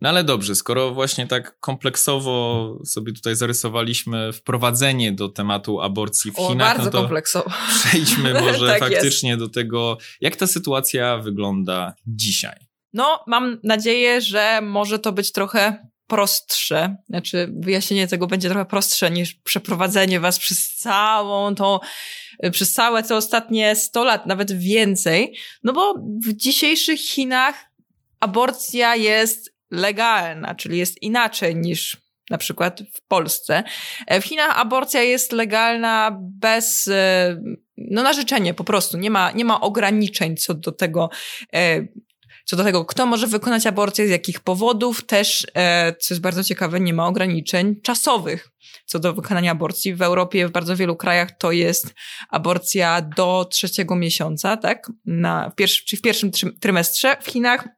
[0.00, 6.38] No ale dobrze, skoro właśnie tak kompleksowo sobie tutaj zarysowaliśmy wprowadzenie do tematu aborcji w
[6.38, 7.50] O, Chinach, bardzo no to kompleksowo.
[7.80, 12.56] przejdźmy może Tak faktycznie do tego, jak ta sytuacja wygląda dzisiaj.
[12.92, 16.96] No, mam nadzieję, że może to być trochę prostsze.
[17.08, 21.78] Znaczy, wyjaśnienie tego będzie trochę prostsze niż przeprowadzenie was przez całą tą,
[22.52, 25.36] przez całe te ostatnie 100 lat, nawet więcej.
[25.62, 25.94] No bo
[26.26, 27.70] w dzisiejszych Chinach
[28.20, 31.96] aborcja jest legalna, czyli jest inaczej niż
[32.30, 33.62] na przykład w Polsce.
[34.06, 37.36] E, W Chinach aborcja jest legalna bez, e,
[37.76, 38.98] no na życzenie po prostu.
[38.98, 41.10] Nie ma, nie ma ograniczeń co do tego,
[41.54, 41.86] e,
[42.44, 45.06] co do tego, kto może wykonać aborcję, z jakich powodów.
[45.06, 48.54] Też, e, co jest bardzo ciekawe, nie ma ograniczeń czasowych
[48.86, 49.94] co do wykonania aborcji.
[49.94, 51.94] W Europie, w bardzo wielu krajach to jest
[52.28, 54.92] aborcja do trzeciego miesiąca, tak?
[55.04, 56.30] Na, w pierwszy, czyli w pierwszym
[56.60, 57.16] trymestrze.
[57.20, 57.68] W Chinach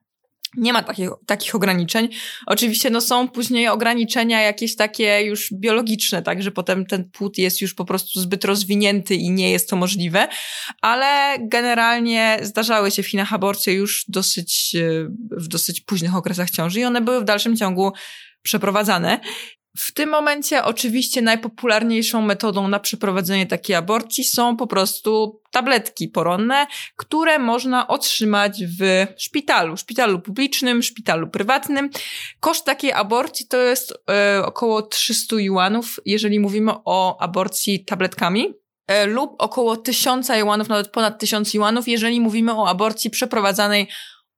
[0.56, 2.09] nie ma takich, takich ograniczeń.
[2.46, 7.61] Oczywiście no, są później ograniczenia jakieś takie już biologiczne, tak, że potem ten płód jest
[7.61, 10.28] już po prostu zbyt rozwinięty i nie jest to możliwe,
[10.82, 14.76] ale generalnie zdarzały się w Chinach aborcje już dosyć,
[15.30, 17.92] w dosyć późnych okresach ciąży i one były w dalszym ciągu
[18.42, 19.20] przeprowadzane.
[19.78, 26.66] W tym momencie oczywiście najpopularniejszą metodą na przeprowadzenie takiej aborcji są po prostu tabletki poronne,
[26.96, 31.90] które można otrzymać w szpitalu, szpitalu publicznym, szpitalu prywatnym.
[32.40, 38.54] Koszt takiej aborcji to jest e, około 300 juanów, jeżeli mówimy o aborcji tabletkami.
[38.86, 43.88] E, lub około 1000 juanów, nawet ponad 1000 juanów, jeżeli mówimy o aborcji przeprowadzanej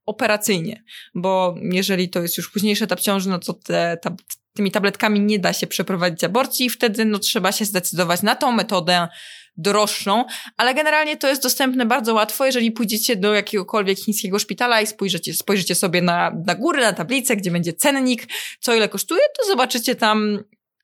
[0.06, 4.14] operacyjnie, bo jeżeli to jest już późniejszy etap ciąży, no to te, tab
[4.58, 8.52] tymi tabletkami nie da się przeprowadzić aborcji i wtedy no, trzeba się zdecydować na tą
[8.52, 9.08] metodę
[9.56, 10.24] droższą,
[10.56, 15.34] ale generalnie to jest dostępne bardzo łatwo, jeżeli pójdziecie do jakiegokolwiek chińskiego szpitala i spojrzycie,
[15.34, 18.26] spojrzycie sobie na, na górę, na tablicę, gdzie będzie cennik,
[18.60, 20.38] co ile kosztuje, to zobaczycie tam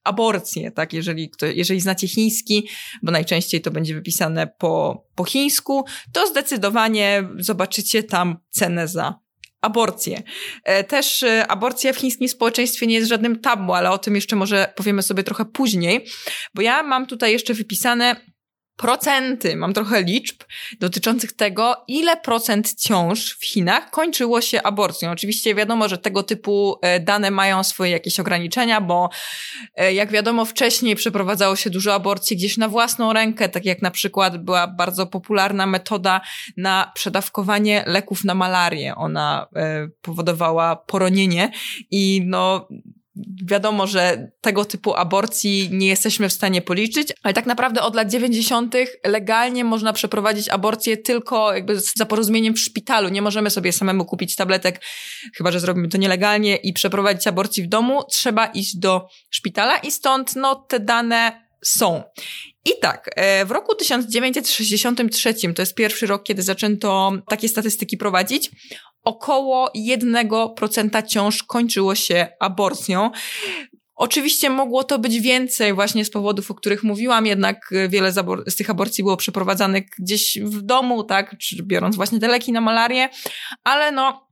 [0.04, 2.68] aborcję, tak, jeżeli, jeżeli znacie chiński,
[3.02, 9.23] bo najczęściej to będzie wypisane po, po chińsku, to zdecydowanie zobaczycie tam cenę za
[9.64, 10.22] aborcję.
[10.64, 14.36] E, Też e, aborcja w chińskim społeczeństwie nie jest żadnym tabu, ale o tym jeszcze
[14.36, 16.06] może powiemy sobie trochę później,
[16.54, 18.16] bo ja mam tutaj jeszcze wypisane
[18.76, 20.36] procenty, mam trochę liczb
[20.80, 25.10] dotyczących tego, ile procent ciąż w Chinach kończyło się aborcją.
[25.10, 29.10] Oczywiście wiadomo, że tego typu e, dane mają swoje jakieś ograniczenia, bo
[29.76, 33.90] e, jak wiadomo wcześniej przeprowadzało się dużo aborcji gdzieś na własną rękę, tak jak na
[33.90, 36.20] przykład była bardzo popularna metoda
[36.56, 38.94] na przedawkowanie leków na malarię.
[38.94, 41.50] Ona e, powodowała poronienie
[41.90, 42.68] i no
[43.44, 48.10] wiadomo, że tego typu aborcji nie jesteśmy w stanie policzyć, ale tak naprawdę od lat
[48.10, 48.74] 90.
[49.04, 53.08] legalnie można przeprowadzić aborcję tylko jakby za porozumieniem w szpitalu.
[53.08, 54.80] Nie możemy sobie samemu kupić tabletek,
[55.36, 58.02] chyba że zrobimy to nielegalnie i przeprowadzić aborcji w domu.
[58.10, 62.02] Trzeba iść do szpitala i stąd no, te dane są.
[62.64, 68.50] I tak, e, w roku 1963, to jest pierwszy rok, kiedy zaczęto takie statystyki prowadzić,
[69.04, 73.10] około 1% ciąż kończyło się aborcją.
[73.96, 78.50] Oczywiście mogło to być więcej właśnie z powodów, o których mówiłam, jednak wiele z, abor-
[78.50, 82.60] z tych aborcji było przeprowadzanych gdzieś w domu, tak, czy biorąc właśnie te leki na
[82.60, 83.08] malarię,
[83.64, 84.28] ale no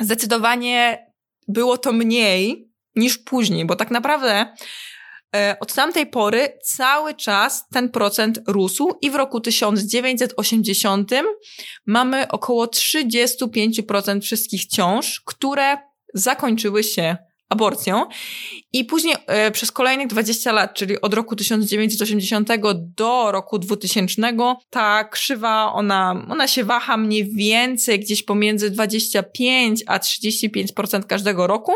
[0.00, 1.06] zdecydowanie
[1.48, 4.54] było to mniej niż później, bo tak naprawdę
[5.60, 11.10] od tamtej pory cały czas ten procent rósł i w roku 1980
[11.86, 15.76] mamy około 35% wszystkich ciąż, które
[16.14, 17.16] zakończyły się
[17.48, 18.06] aborcją.
[18.72, 22.48] I później e, przez kolejnych 20 lat, czyli od roku 1980
[22.96, 24.22] do roku 2000,
[24.70, 31.72] ta krzywa, ona, ona się waha mniej więcej gdzieś pomiędzy 25 a 35% każdego roku.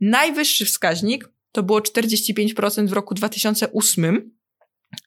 [0.00, 4.38] Najwyższy wskaźnik to było 45% w roku 2008,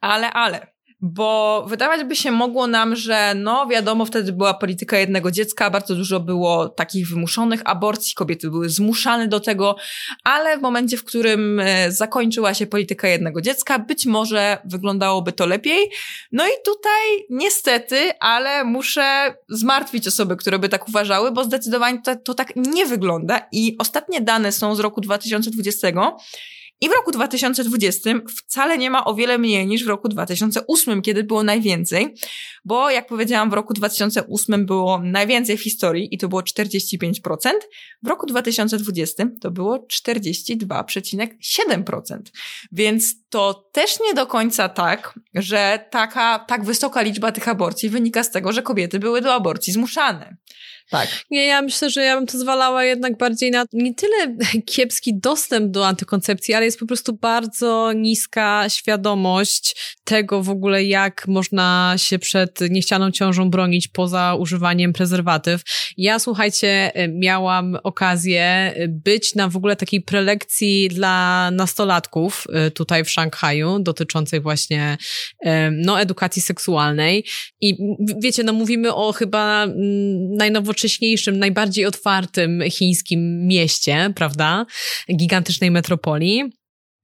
[0.01, 5.31] ale, ale bo wydawać by się mogło nam, że no wiadomo, wtedy była polityka jednego
[5.31, 9.75] dziecka, bardzo dużo było takich wymuszonych aborcji, kobiety były zmuszane do tego,
[10.23, 15.45] ale w momencie, w którym e, zakończyła się polityka jednego dziecka, być może wyglądałoby to
[15.45, 15.89] lepiej.
[16.31, 22.15] No i tutaj niestety, ale muszę zmartwić osoby, które by tak uważały, bo zdecydowanie to,
[22.15, 25.87] to tak nie wygląda i ostatnie dane są z roku 2020
[26.81, 28.09] i w roku 2020
[28.45, 32.15] wcale nie ma o wiele mniej niż w roku 2008, kiedy było najwięcej,
[32.65, 37.11] bo jak powiedziałam, w roku 2008 było najwięcej w historii i to było 45%.
[38.03, 42.17] W roku 2020 to było 42,7%.
[42.71, 48.23] Więc to też nie do końca tak, że taka, tak wysoka liczba tych aborcji wynika
[48.23, 50.37] z tego, że kobiety były do aborcji zmuszane.
[50.89, 51.07] Tak.
[51.31, 55.71] Nie, ja myślę, że ja bym to zwalała jednak bardziej na nie tyle kiepski dostęp
[55.71, 62.19] do antykoncepcji, ale jest po prostu bardzo niska świadomość tego w ogóle, jak można się
[62.19, 65.61] przed niechcianą ciążą bronić poza używaniem prezerwatyw.
[65.97, 73.09] Ja, słuchajcie, miałam okazję być na w ogóle takiej prelekcji dla nastolatków y, tutaj w
[73.09, 74.97] Szanghaju, dotyczącej właśnie
[75.71, 77.25] no, edukacji seksualnej.
[77.61, 77.77] I
[78.21, 84.65] wiecie, no mówimy o chyba mm, najnowocześniejszym najnowocześniejszym, najbardziej otwartym chińskim mieście, prawda?
[85.17, 86.56] Gigantycznej metropolii.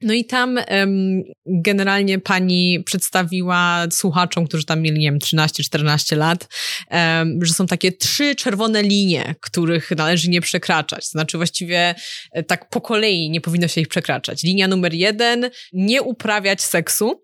[0.03, 6.47] No i tam um, generalnie pani przedstawiła słuchaczom, którzy tam mieli, nie wiem, 13-14 lat,
[6.91, 11.05] um, że są takie trzy czerwone linie, których należy nie przekraczać.
[11.07, 11.95] Znaczy właściwie
[12.31, 14.43] e, tak po kolei nie powinno się ich przekraczać.
[14.43, 17.23] Linia numer jeden, nie uprawiać seksu.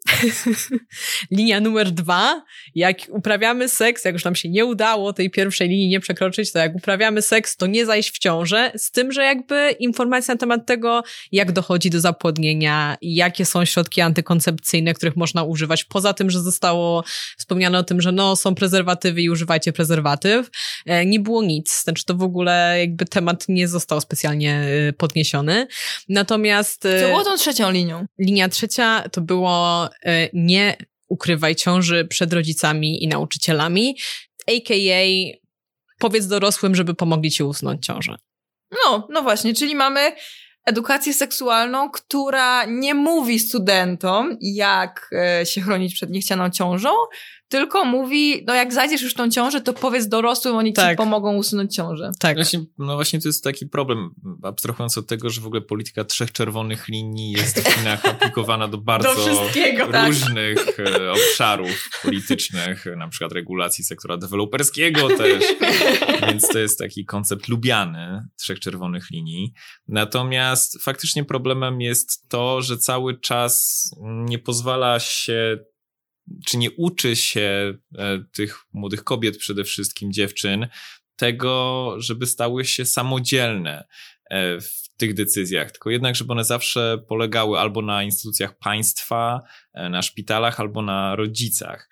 [1.31, 2.43] Linia numer dwa,
[2.75, 6.59] jak uprawiamy seks, jak już nam się nie udało tej pierwszej linii nie przekroczyć, to
[6.59, 10.65] jak uprawiamy seks, to nie zajść w ciążę, z tym, że jakby informacja na temat
[10.65, 12.68] tego, jak dochodzi do zapłodnienia,
[13.01, 15.83] jakie są środki antykoncepcyjne, których można używać.
[15.83, 17.03] Poza tym, że zostało
[17.37, 20.49] wspomniane o tym, że no, są prezerwatywy i używajcie prezerwatyw,
[20.85, 21.83] e, nie było nic.
[21.83, 25.67] Znaczy to w ogóle jakby temat nie został specjalnie e, podniesiony.
[26.09, 26.85] Natomiast...
[26.85, 28.05] E, Co było tą trzecią linią?
[28.19, 29.89] Linia trzecia to było
[30.33, 30.77] nie
[31.09, 33.97] ukrywaj ciąży przed rodzicami i nauczycielami,
[34.47, 35.03] a.k.a.
[35.99, 38.15] powiedz dorosłym, żeby pomogli ci usnąć ciążę.
[38.71, 40.15] No, no właśnie, czyli mamy
[40.69, 45.09] edukację seksualną, która nie mówi studentom, jak
[45.41, 46.89] e, się chronić przed niechcianą ciążą,
[47.49, 50.91] tylko mówi, no jak zajdziesz już tą ciążę, to powiedz dorosłym, oni tak.
[50.91, 52.11] ci pomogą usunąć ciążę.
[52.19, 52.35] Tak.
[52.35, 54.09] Właśnie, no właśnie to jest taki problem,
[54.43, 58.77] abstrahując od tego, że w ogóle polityka trzech czerwonych linii jest w Chinach aplikowana do
[58.89, 60.07] bardzo do tak.
[60.07, 60.85] różnych tak.
[61.13, 65.43] obszarów politycznych, na przykład regulacji sektora deweloperskiego też,
[66.27, 69.53] więc to jest taki koncept lubiany trzech czerwonych linii.
[69.87, 75.57] Natomiast faktycznie problemem jest to, że cały czas nie pozwala się
[76.45, 80.67] czy nie uczy się e, tych młodych kobiet, przede wszystkim dziewczyn,
[81.15, 83.87] tego, żeby stały się samodzielne
[84.29, 89.41] e, w tych decyzjach, tylko jednak, żeby one zawsze polegały albo na instytucjach państwa,
[89.73, 91.89] e, na szpitalach, albo na rodzicach.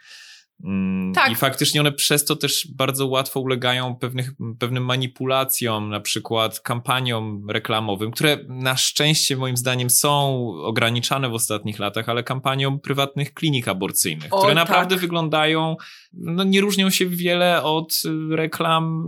[0.64, 1.32] Mm, tak.
[1.32, 7.50] I faktycznie one przez to też bardzo łatwo ulegają pewnych, pewnym manipulacjom, na przykład kampaniom
[7.50, 13.68] reklamowym, które na szczęście moim zdaniem są ograniczane w ostatnich latach, ale kampaniom prywatnych klinik
[13.68, 14.68] aborcyjnych, o, które tak.
[14.68, 15.76] naprawdę wyglądają,
[16.14, 18.02] no nie różnią się wiele od
[18.32, 19.08] reklam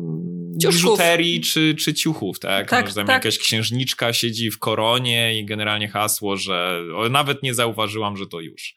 [0.68, 2.70] biżuterii czy, czy ciuchów, tak?
[2.70, 3.14] tak, no, tam tak.
[3.14, 8.40] jakaś księżniczka siedzi w koronie i generalnie hasło, że o, nawet nie zauważyłam, że to
[8.40, 8.76] już.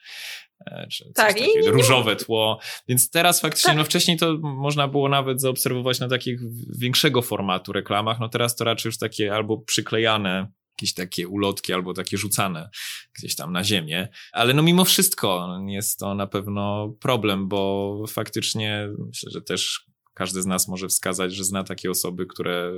[0.67, 1.37] E, czy tak,
[1.67, 2.61] różowe tło.
[2.89, 3.77] Więc teraz faktycznie, tak.
[3.77, 6.41] no wcześniej to można było nawet zaobserwować na takich
[6.79, 11.95] większego formatu reklamach, no teraz to raczej już takie albo przyklejane jakieś takie ulotki albo
[11.95, 12.71] takie rzucane
[13.19, 14.09] gdzieś tam na ziemię.
[14.33, 20.43] Ale no mimo wszystko jest to na pewno problem, bo faktycznie myślę, że też każdy
[20.43, 22.73] z nas może wskazać, że zna takie osoby, które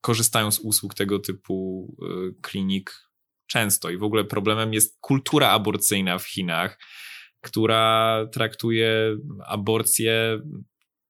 [0.00, 3.07] korzystają z usług tego typu y, klinik
[3.48, 3.90] często.
[3.90, 6.78] I w ogóle problemem jest kultura aborcyjna w Chinach,
[7.40, 10.40] która traktuje aborcję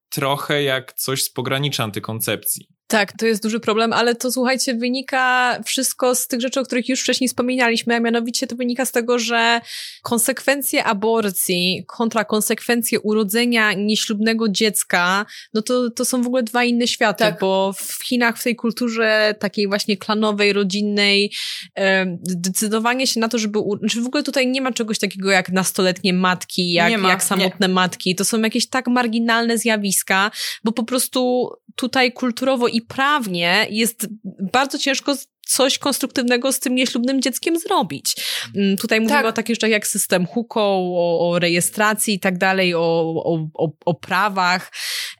[0.09, 2.67] trochę jak coś z pogranicza antykoncepcji.
[2.91, 6.89] Tak, to jest duży problem, ale to słuchajcie, wynika wszystko z tych rzeczy, o których
[6.89, 9.61] już wcześniej wspominaliśmy, a mianowicie to wynika z tego, że
[10.01, 16.87] konsekwencje aborcji kontra konsekwencje urodzenia nieślubnego dziecka, no to, to są w ogóle dwa inne
[16.87, 17.39] światy, tak.
[17.39, 21.33] bo w Chinach, w tej kulturze takiej właśnie klanowej, rodzinnej,
[21.77, 23.77] e, decydowanie się na to, żeby, u...
[24.03, 27.73] w ogóle tutaj nie ma czegoś takiego jak nastoletnie matki, jak, ma, jak samotne nie.
[27.73, 30.31] matki, to są jakieś tak marginalne zjawiska,
[30.63, 34.07] bo po prostu tutaj kulturowo i i prawnie jest
[34.51, 35.15] bardzo ciężko
[35.47, 38.15] coś konstruktywnego z tym nieślubnym dzieckiem zrobić.
[38.55, 39.25] Mm, tutaj mówimy Tak.
[39.25, 42.79] o takich rzeczach jak system HUKO, o, o rejestracji i tak dalej, o,
[43.25, 44.71] o, o, o prawach,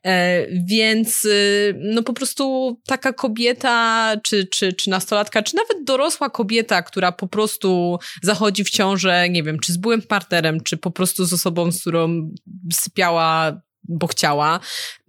[0.05, 6.29] e, więc y, no po prostu taka kobieta, czy, czy, czy nastolatka, czy nawet dorosła
[6.29, 10.91] kobieta, która po prostu zachodzi w ciążę, nie wiem, czy z byłym partnerem, czy po
[10.91, 12.31] prostu z osobą, z którą
[12.73, 14.59] sypiała bo chciała,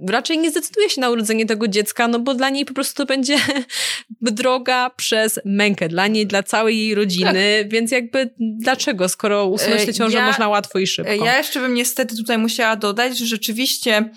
[0.08, 3.06] raczej nie zdecyduje się na urodzenie tego dziecka, no bo dla niej po prostu to
[3.06, 3.36] będzie
[4.20, 9.90] droga przez mękę, dla niej, dla całej jej rodziny, więc jakby dlaczego, skoro usunąć tę
[9.90, 11.24] E, ciążę ja- można łatwo i szybko.
[11.24, 14.10] Ja jeszcze bym niestety tutaj musiała dodać, że rzeczywiście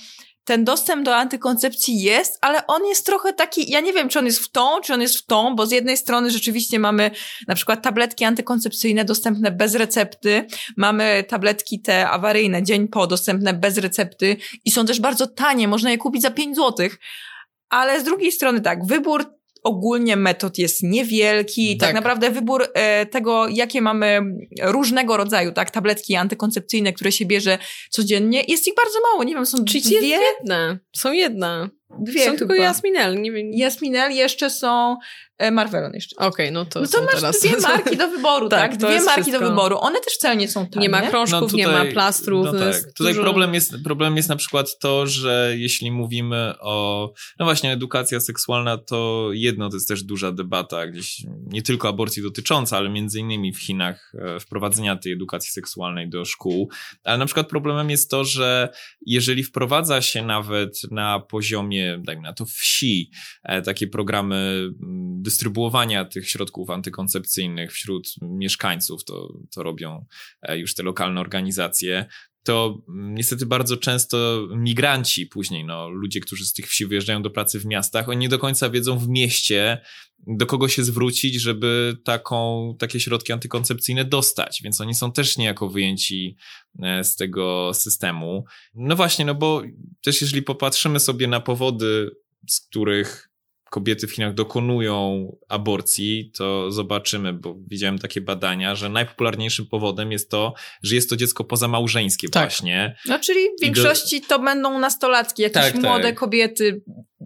[0.43, 4.25] ten dostęp do antykoncepcji jest, ale on jest trochę taki, ja nie wiem, czy on
[4.25, 7.11] jest w tą, czy on jest w tą, bo z jednej strony rzeczywiście mamy
[7.47, 13.77] na przykład tabletki antykoncepcyjne dostępne bez recepty, mamy tabletki te awaryjne dzień po dostępne bez
[13.77, 16.99] recepty i są też bardzo tanie, można je kupić za 5 złotych,
[17.69, 19.32] ale z drugiej strony tak, wybór
[19.63, 21.77] ogólnie metod jest niewielki.
[21.77, 21.95] Tak, Tak.
[21.95, 24.21] naprawdę wybór e, tego, jakie mamy
[24.61, 27.57] różnego rodzaju, tak, tabletki antykoncepcyjne, które się bierze
[27.89, 29.23] codziennie, jest ich bardzo mało.
[29.23, 31.69] Nie wiem, są Czyli dwie, jest jedne, są jedne.
[31.99, 32.37] dwie są chyba.
[32.37, 33.51] tylko Jasminel, nie wiem.
[33.53, 34.97] Jasminel, jeszcze są
[35.51, 36.15] Marvelon jeszcze.
[36.15, 37.39] Okej, no to No to są masz teraz...
[37.39, 38.71] dwie marki do wyboru, tak?
[38.71, 39.39] Tak, Dwie marki wszystko.
[39.45, 39.77] do wyboru.
[39.79, 40.81] One też wcale nie są tanie.
[40.83, 42.45] Nie ma krążków, nie ma plastrów.
[42.45, 42.67] No no tak.
[42.67, 47.45] jest Tutaj dużo- problem, jest, problem jest na przykład to, że jeśli mówimy o, no
[47.45, 51.17] właśnie, edukacja seksualna, to jedno to jest też duża debata, gdzieś
[51.47, 56.25] nie tylko aborcji dotycząca, ale między innymi w Chinach e, wprowadzenia tej edukacji seksualnej do
[56.25, 56.69] szkół.
[57.03, 58.69] Ale na przykład problemem jest to, że
[59.05, 63.11] jeżeli wprowadza się nawet na poziomie, dajmy na to wsi,
[63.43, 70.05] e, takie programy mm, dystrybuowania tych środków antykoncepcyjnych wśród mieszkańców, to, to robią
[70.41, 72.05] e, już te lokalne organizacje,
[72.43, 77.29] to mm, niestety bardzo często migranci później, no, ludzie, którzy z tych wsi wyjeżdżają do
[77.29, 79.81] pracy w miastach, oni nie do końca wiedzą w mieście,
[80.27, 85.69] do kogo się zwrócić, żeby taką, takie środki antykoncepcyjne dostać, więc oni są też niejako
[85.69, 86.37] wyjęci
[86.83, 88.45] e, z tego systemu.
[88.75, 89.61] No właśnie, no bo
[90.01, 92.11] też jeżeli popatrzymy sobie na powody,
[92.47, 93.32] z których
[93.73, 100.29] kobiety w Chinach dokonują aborcji, to zobaczymy, bo widziałem takie badania, że najpopularniejszym powodem jest
[100.29, 100.53] to,
[100.83, 102.43] że jest to dziecko pozamałżeńskie Tak.
[102.43, 102.95] właśnie.
[103.05, 105.81] No, czyli w większości to będą nastolatki, jakieś Tak, tak.
[105.81, 106.81] młode kobiety,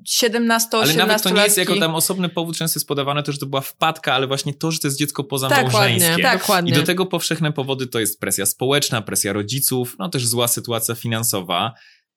[0.06, 3.38] 17 Ale nawet to nie jest jako tam osobny powód, często jest podawane to, że
[3.38, 6.24] to była wpadka, ale właśnie to, że to jest dziecko pozamałżeńskie.
[6.24, 6.40] Tak.
[6.40, 6.72] dokładnie.
[6.72, 10.96] I do tego powszechne powody to jest presja społeczna, presja rodziców, no też zła sytuacja
[10.96, 11.74] finansowa.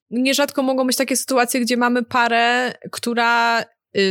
[0.09, 3.63] Nierzadko mogą być takie sytuacje, gdzie mamy parę, która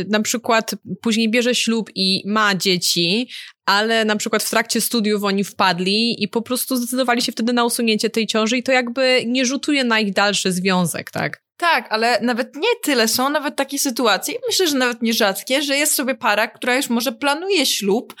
[0.07, 3.29] na przykład później bierze ślub i ma dzieci,
[3.65, 7.65] ale na przykład w trakcie studiów oni wpadli i po prostu zdecydowali się wtedy na
[7.65, 11.43] usunięcie tej ciąży i to jakby nie rzutuje na ich dalszy związek, tak?
[11.61, 15.93] Tak, ale nawet nie tyle są nawet takie sytuacje, myślę, że nawet nierzadkie, że jest
[15.93, 18.15] sobie para, która już może planuje ślub,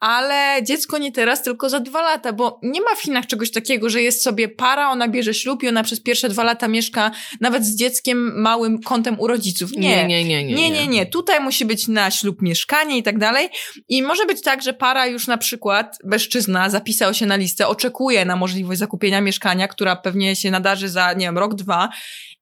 [0.00, 3.90] ale dziecko nie teraz, tylko za dwa lata, bo nie ma w Chinach czegoś takiego,
[3.90, 7.10] że jest sobie para, ona bierze ślub i ona przez pierwsze dwa lata mieszka
[7.40, 9.70] nawet z dzieckiem małym kątem u rodziców.
[9.72, 10.06] Nie.
[10.06, 10.44] nie, nie.
[10.44, 11.06] nie, Nie, nie, nie.
[11.06, 13.48] Tutaj musi być na ślub mieszkanie i tak dalej.
[13.88, 18.24] I może być tak, że para już na przykład, mężczyzna zapisał się na listę, oczekuje
[18.24, 21.88] na możliwość zakupienia mieszkania, która pewnie się nadarzy za, nie wiem, rok, dwa.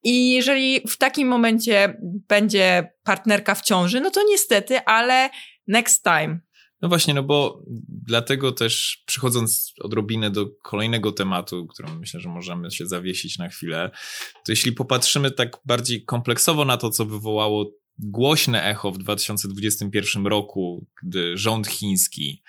[0.05, 5.31] I jeżeli w takim momencie będzie partnerka w ciąży, no to niestety, ale
[5.67, 6.41] next time.
[6.83, 12.71] No właśnie, no bo dlatego też przechodząc odrobinę do kolejnego tematu, którym myślę, że możemy
[12.71, 13.91] się zawiesić na chwilę,
[14.47, 20.87] to jeśli popatrzymy tak bardziej kompleksowo na to, co wywołało głośne echo w 2021 roku,
[21.03, 22.43] gdy rząd chiński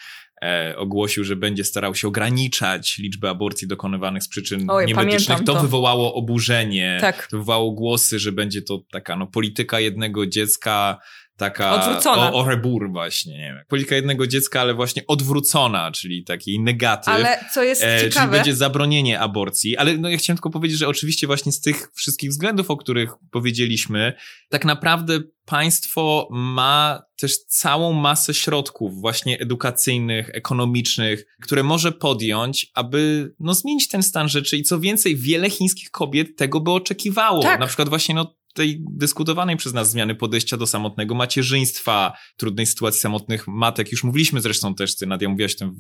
[0.78, 5.62] ogłosił, że będzie starał się ograniczać liczbę aborcji dokonywanych z przyczyn Oj, niemedycznych, to, to.
[5.62, 7.28] wywołało oburzenie, Tak.
[7.28, 10.98] to wywołało głosy, że będzie to taka no, polityka jednego dziecka,
[11.38, 12.34] taka Odwrócona.
[12.34, 13.64] O, o rebur właśnie, nie wiem.
[13.68, 17.14] Polityka jednego dziecka, ale właśnie odwrócona, czyli taki negatyw.
[17.14, 20.78] Ale co jest E, czyli ciekawe, będzie zabronienie aborcji, ale no ja chciałem tylko powiedzieć,
[20.78, 24.14] że oczywiście właśnie z tych wszystkich względów, o których powiedzieliśmy,
[24.50, 33.32] tak naprawdę państwo ma też całą masę środków właśnie edukacyjnych, ekonomicznych, które może podjąć, aby
[33.40, 37.42] no zmienić ten stan rzeczy i co więcej, wiele chińskich kobiet tego by oczekiwało.
[37.42, 37.60] Tak.
[37.60, 43.02] Na przykład właśnie no tej dyskutowanej przez nas zmiany podejścia do samotnego macierzyństwa, trudnej sytuacji
[43.02, 43.92] samotnych matek.
[43.92, 45.80] Już mówiliśmy zresztą też, ty Nadia mówiłaś o tym w,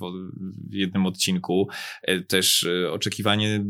[0.71, 1.67] jednym odcinku,
[2.01, 3.65] e, też e, oczekiwanie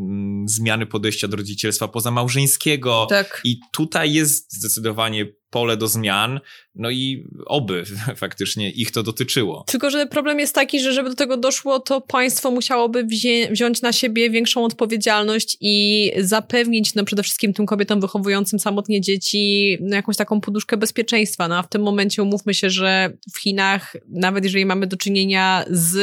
[0.46, 3.08] zmiany podejścia do rodzicielstwa pozamałżeńskiego.
[3.10, 3.42] tak.
[3.44, 5.26] I tutaj jest zdecydowanie
[5.56, 6.40] pole do zmian,
[6.76, 7.84] no i oby
[8.16, 9.64] faktycznie ich to dotyczyło.
[9.68, 13.82] Tylko, że problem jest taki, że żeby do tego doszło, to państwo musiałoby wzię wziąć
[13.82, 19.96] na siebie większą odpowiedzialność i zapewnić no przede wszystkim tym kobietom wychowującym samotnie dzieci no,
[19.96, 21.48] jakąś taką poduszkę bezpieczeństwa.
[21.48, 25.66] No a w tym momencie umówmy się, że w Chinach, nawet jeżeli mamy do czynienia
[25.70, 25.96] z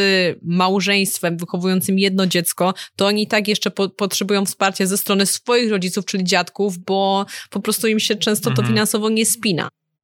[0.43, 5.71] małżeństwem wychowującym jedno dziecko, to oni i tak jeszcze po potrzebują wsparcia ze strony swoich
[5.71, 8.69] rodziców, czyli dziadków, bo po prostu im się często to mhm.
[8.69, 9.42] finansowo nie spina.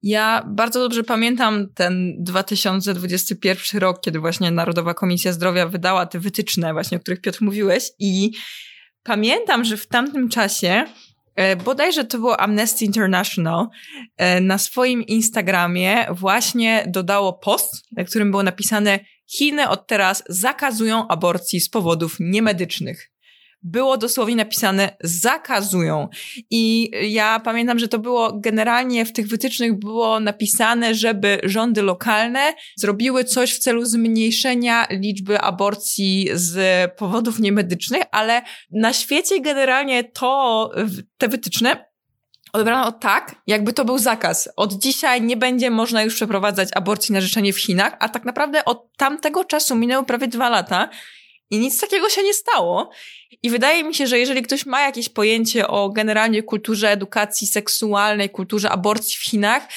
[0.03, 6.73] Ja bardzo dobrze pamiętam ten 2021 rok, kiedy właśnie Narodowa Komisja Zdrowia wydała te wytyczne,
[6.73, 8.31] właśnie o których Piotr mówiłeś, i
[9.03, 10.85] pamiętam, że w tamtym czasie
[11.35, 13.67] e, bodajże to było Amnesty International,
[14.17, 18.99] e, na swoim Instagramie właśnie dodało post, na którym było napisane
[19.31, 23.11] Chiny od teraz zakazują aborcji z powodów niemedycznych
[23.63, 26.09] było dosłownie napisane zakazują.
[26.51, 32.55] I ja pamiętam, że to było generalnie w tych wytycznych było napisane, żeby rządy lokalne
[32.77, 40.71] zrobiły coś w celu zmniejszenia liczby aborcji z powodów niemedycznych, ale na świecie generalnie to,
[41.19, 41.89] te wytyczne
[42.53, 44.49] odebrano tak, jakby to był zakaz.
[44.57, 48.65] Od dzisiaj nie będzie można już przeprowadzać aborcji na życzenie w Chinach, a tak naprawdę
[48.65, 50.89] od tamtego czasu minęło prawie dwa lata
[51.51, 52.91] i nic takiego się nie stało.
[53.43, 58.31] I wydaje mi się, że jeżeli ktoś ma jakieś pojęcie o generalnie kulturze edukacji seksualnej,
[58.31, 59.69] kulturze aborcji w Chinach,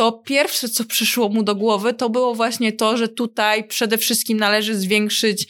[0.00, 4.38] to pierwsze, co przyszło mu do głowy, to było właśnie to, że tutaj przede wszystkim
[4.38, 5.46] należy zwiększyć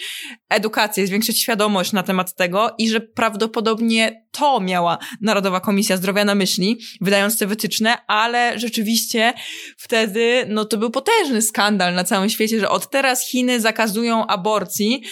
[0.48, 6.34] edukację, zwiększyć świadomość na temat tego i że prawdopodobnie to miała Narodowa Komisja Zdrowia na
[6.34, 9.32] myśli, wydając te wytyczne, ale rzeczywiście
[9.76, 15.02] wtedy, no to był potężny skandal na całym świecie, że od teraz Chiny zakazują aborcji,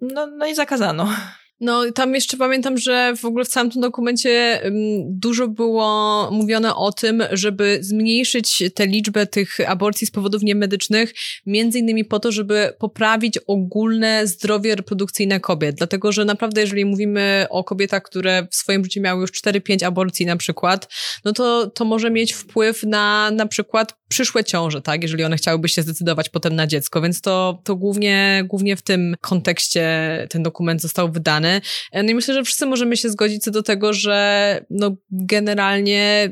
[0.00, 1.08] no, no i zakazano.
[1.60, 4.60] No, tam jeszcze pamiętam, że w ogóle w całym tym dokumencie
[5.04, 11.14] dużo było mówione o tym, żeby zmniejszyć tę liczbę tych aborcji z powodów niemedycznych,
[11.46, 15.76] między innymi po to, żeby poprawić ogólne zdrowie reprodukcyjne kobiet.
[15.76, 20.26] Dlatego, że naprawdę, jeżeli mówimy o kobietach, które w swoim życiu miały już 4-5 aborcji
[20.26, 20.88] na przykład,
[21.24, 25.68] no to to może mieć wpływ na na przykład przyszłe ciąże, tak, jeżeli one chciałyby
[25.68, 29.88] się zdecydować potem na dziecko, więc to, to głównie, głównie w tym kontekście
[30.30, 31.60] ten dokument został wydany.
[31.92, 36.30] No i myślę, że wszyscy możemy się zgodzić co do tego, że no generalnie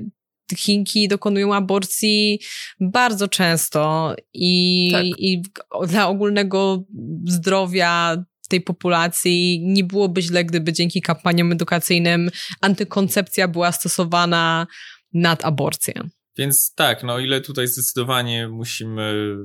[0.57, 2.41] Chinki dokonują aborcji
[2.81, 5.05] bardzo często i, tak.
[5.05, 5.43] i
[5.89, 6.85] dla ogólnego
[7.25, 14.67] zdrowia tej populacji nie byłoby źle, gdyby dzięki kampaniom edukacyjnym antykoncepcja była stosowana
[15.13, 15.95] nad aborcję.
[16.39, 19.37] Więc tak, no ile tutaj zdecydowanie musimy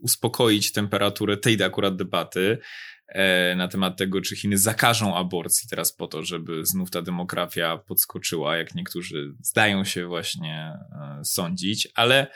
[0.00, 2.58] uspokoić temperaturę tej akurat debaty
[3.08, 7.78] e, na temat tego, czy Chiny zakażą aborcji teraz po to, żeby znów ta demografia
[7.78, 12.26] podskoczyła, jak niektórzy zdają się właśnie e, sądzić, ale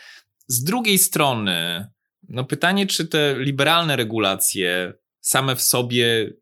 [0.49, 1.87] z drugiej strony,
[2.29, 6.33] no pytanie, czy te liberalne regulacje same w sobie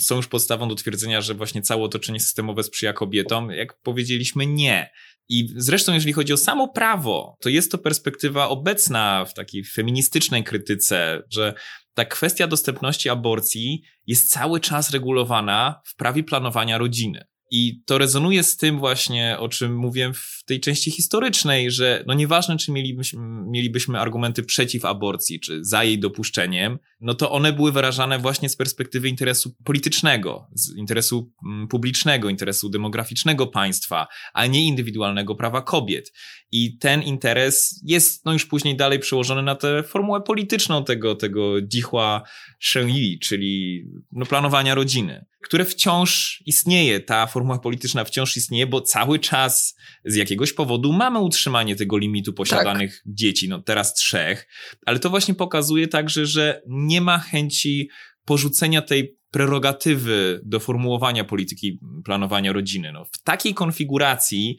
[0.00, 3.50] są już podstawą do twierdzenia, że właśnie całe otoczenie systemowe sprzyja kobietom?
[3.50, 4.90] Jak powiedzieliśmy, nie.
[5.28, 10.44] I zresztą, jeżeli chodzi o samo prawo, to jest to perspektywa obecna w takiej feministycznej
[10.44, 11.54] krytyce, że
[11.94, 17.24] ta kwestia dostępności aborcji jest cały czas regulowana w prawie planowania rodziny.
[17.50, 22.14] I to rezonuje z tym właśnie, o czym mówiłem w tej części historycznej, że no
[22.14, 27.72] nieważne, czy mielibyśmy, mielibyśmy argumenty przeciw aborcji, czy za jej dopuszczeniem, no to one były
[27.72, 34.64] wyrażane właśnie z perspektywy interesu politycznego, z interesu mm, publicznego, interesu demograficznego państwa, a nie
[34.64, 36.12] indywidualnego prawa kobiet.
[36.52, 41.60] I ten interes jest no już później dalej przełożony na tę formułę polityczną tego, tego
[41.60, 42.22] dichła
[42.60, 49.18] Shenyi, czyli no planowania rodziny, które wciąż istnieje, ta formuła polityczna wciąż istnieje, bo cały
[49.18, 53.14] czas z jakiegoś powodu mamy utrzymanie tego limitu posiadanych tak.
[53.14, 54.48] dzieci, no teraz trzech,
[54.86, 57.88] ale to właśnie pokazuje także, że nie ma chęci
[58.24, 62.92] porzucenia tej prerogatywy do formułowania polityki planowania rodziny.
[62.92, 64.58] No, w takiej konfiguracji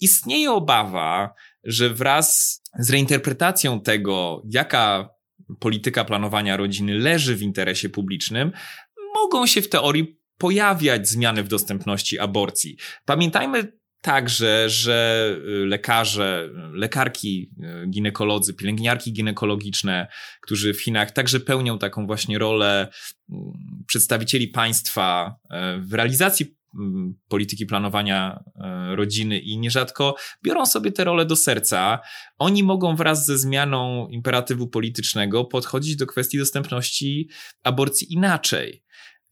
[0.00, 5.08] istnieje obawa, że wraz z reinterpretacją tego, jaka
[5.58, 8.52] polityka planowania rodziny leży w interesie publicznym,
[9.14, 12.76] mogą się w teorii pojawiać zmiany w dostępności aborcji.
[13.04, 15.30] Pamiętajmy także, że
[15.62, 17.50] y, lekarze, lekarki,
[17.84, 20.06] y, ginekolodzy, pielęgniarki ginekologiczne,
[20.42, 22.88] którzy w Chinach także pełnią taką właśnie rolę
[23.30, 23.52] mm,
[23.86, 28.44] przedstawicieli państwa y, w realizacji mm, polityki planowania
[28.94, 30.14] rodziny i nierzadko
[30.44, 31.98] biorą sobie te role do serca.
[32.38, 37.28] Oni mogą wraz ze zmianą imperatywu politycznego podchodzić do kwestii dostępności
[37.62, 38.82] aborcji inaczej.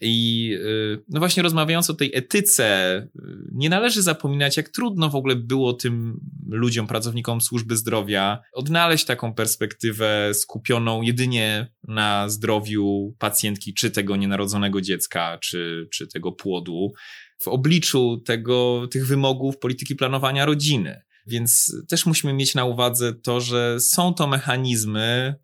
[0.00, 3.20] I y, no właśnie rozmawiając o tej etyce, y,
[3.52, 9.34] nie należy zapominać, jak trudno w ogóle było tym ludziom, pracownikom służby zdrowia odnaleźć taką
[9.34, 16.92] perspektywę skupioną jedynie na zdrowiu pacjentki, czy tego nienarodzonego dziecka, czy, czy tego płodu,
[17.38, 21.02] w obliczu tego, tych wymogów polityki planowania rodziny.
[21.26, 25.34] Więc też musimy mieć na uwadze to, że są to mechanizmy,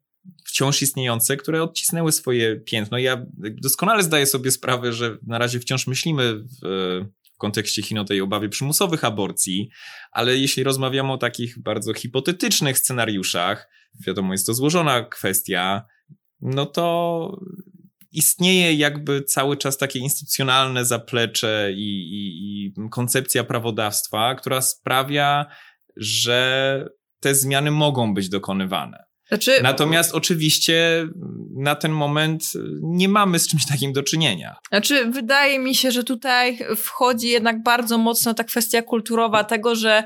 [0.46, 2.98] wciąż istniejące, które odcisnęły swoje piętno.
[2.98, 3.26] Ja
[3.62, 6.46] doskonale zdaję sobie sprawę, że na razie wciąż myślimy w,
[7.34, 9.68] w kontekście Chin o tej obawie przymusowych aborcji,
[10.12, 13.68] ale jeśli rozmawiamy o takich bardzo hipotetycznych scenariuszach,
[14.06, 15.84] wiadomo, jest to złożona kwestia,
[16.40, 17.40] no to
[18.12, 25.46] istnieje jakby cały czas takie instytucjonalne zaplecze i, i, i koncepcja prawodawstwa, która sprawia,
[25.96, 26.88] że
[27.20, 29.04] te zmiany mogą być dokonywane.
[29.28, 31.08] Znaczy, Natomiast oczywiście
[31.56, 32.44] na ten moment
[32.82, 34.56] nie mamy z czymś takim do czynienia.
[34.68, 40.04] Znaczy, wydaje mi się, że tutaj wchodzi jednak bardzo mocno ta kwestia kulturowa tego, że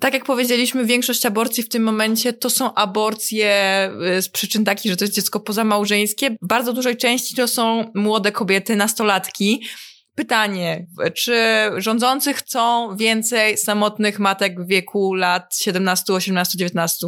[0.00, 4.92] tak jak powiedzieliśmy, większość aborcji w tym momencie to są aborcje y, z przyczyn takich,
[4.92, 6.30] że to jest dziecko pozamałżeńskie.
[6.30, 9.62] W bardzo dużej części to są młode kobiety, nastolatki.
[10.14, 11.40] Pytanie, czy
[11.76, 17.06] rządzący chcą więcej samotnych matek w wieku lat 17, 18, 19?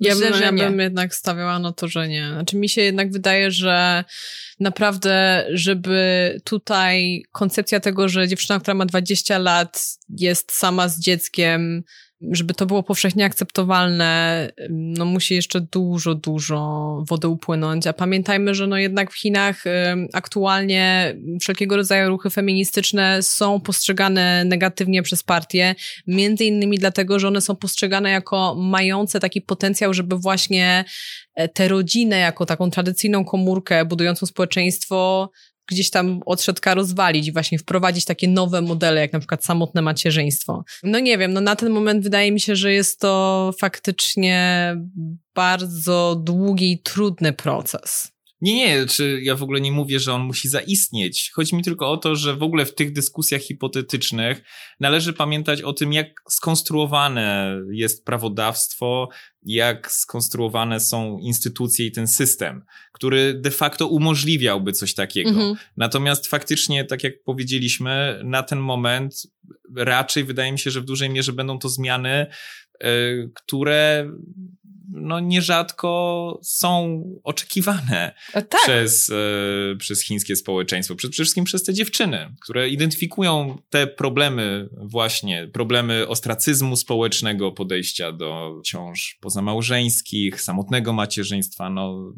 [0.00, 2.28] Ja, Myślę, bym, ja bym jednak stawiała na to, że nie.
[2.32, 4.04] Znaczy mi się jednak wydaje, że
[4.60, 11.82] naprawdę, żeby tutaj koncepcja tego, że dziewczyna, która ma 20 lat jest sama z dzieckiem,
[12.30, 17.86] żeby to było powszechnie akceptowalne, no musi jeszcze dużo, dużo wody upłynąć.
[17.86, 19.64] A pamiętajmy, że no jednak w Chinach
[20.12, 25.74] aktualnie wszelkiego rodzaju ruchy feministyczne są postrzegane negatywnie przez partie,
[26.06, 30.84] między innymi dlatego, że one są postrzegane jako mające taki potencjał, żeby właśnie
[31.34, 35.30] e, tę rodzinę jako taką tradycyjną komórkę budującą społeczeństwo
[35.70, 39.82] gdzieś tam od środka rozwalić i właśnie wprowadzić takie nowe modele, jak na przykład samotne
[39.82, 40.64] macierzyństwo.
[40.82, 44.76] No nie wiem, no na ten moment wydaje mi się, że jest to faktycznie
[45.34, 48.12] bardzo długi i trudny proces.
[48.40, 51.30] Nie, nie, czy ja w ogóle nie mówię, że on musi zaistnieć.
[51.34, 54.42] Chodzi mi tylko o to, że w ogóle w tych dyskusjach hipotetycznych
[54.80, 59.08] należy pamiętać o tym, jak skonstruowane jest prawodawstwo,
[59.42, 65.30] jak skonstruowane są instytucje i ten system, który de facto umożliwiałby coś takiego.
[65.30, 65.54] Mhm.
[65.76, 69.14] Natomiast faktycznie, tak jak powiedzieliśmy, na ten moment
[69.76, 72.26] raczej wydaje mi się, że w dużej mierze będą to zmiany,
[72.84, 74.10] y, które
[74.92, 78.48] no nierzadko są oczekiwane tak.
[78.64, 85.48] przez, e, przez chińskie społeczeństwo, przede wszystkim przez te dziewczyny, które identyfikują te problemy właśnie,
[85.52, 92.12] problemy ostracyzmu społecznego, podejścia do ciąż pozamałżeńskich, samotnego macierzyństwa, no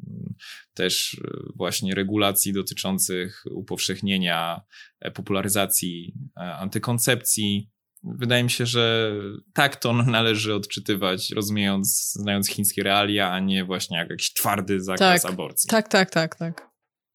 [0.74, 4.60] też e, właśnie regulacji dotyczących upowszechnienia,
[5.00, 7.71] e, popularyzacji antykoncepcji,
[8.04, 9.12] wydaje mi się, że
[9.52, 15.22] tak to należy odczytywać, rozumiejąc, znając chińskie realia, a nie właśnie jak jakiś twardy zakaz
[15.22, 15.70] tak, aborcji.
[15.70, 16.70] Tak, tak, tak, tak.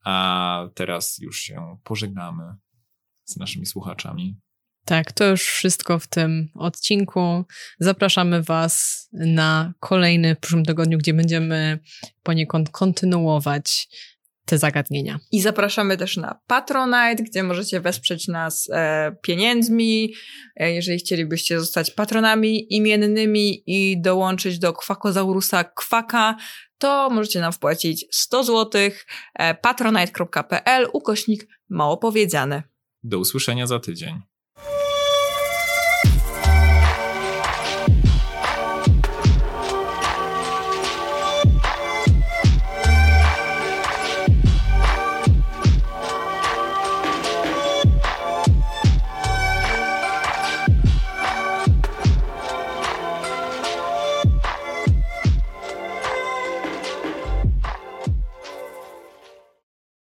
[0.06, 2.44] A teraz już się pożegnamy
[3.24, 4.40] z naszymi słuchaczami.
[4.86, 7.46] Tak, to już wszystko w tym odcinku.
[7.80, 11.80] Zapraszamy Was na kolejny w przyszłym tygodniu, gdzie będziemy
[12.24, 13.88] poniekąd kontynuować
[14.48, 15.20] te zagadnienia.
[15.32, 20.14] I zapraszamy też na Patronite, gdzie możecie wesprzeć nas e, pieniędzmi,
[20.56, 26.36] e, jeżeli chcielibyście zostać patronami imiennymi i dołączyć do Kwakozaurusa Kwaka,
[26.78, 28.82] to możecie nam wpłacić 100 zł
[29.34, 32.64] e, patronite.pl ukośnik mało powiedziane.
[33.04, 34.22] Do usłyszenia za tydzień.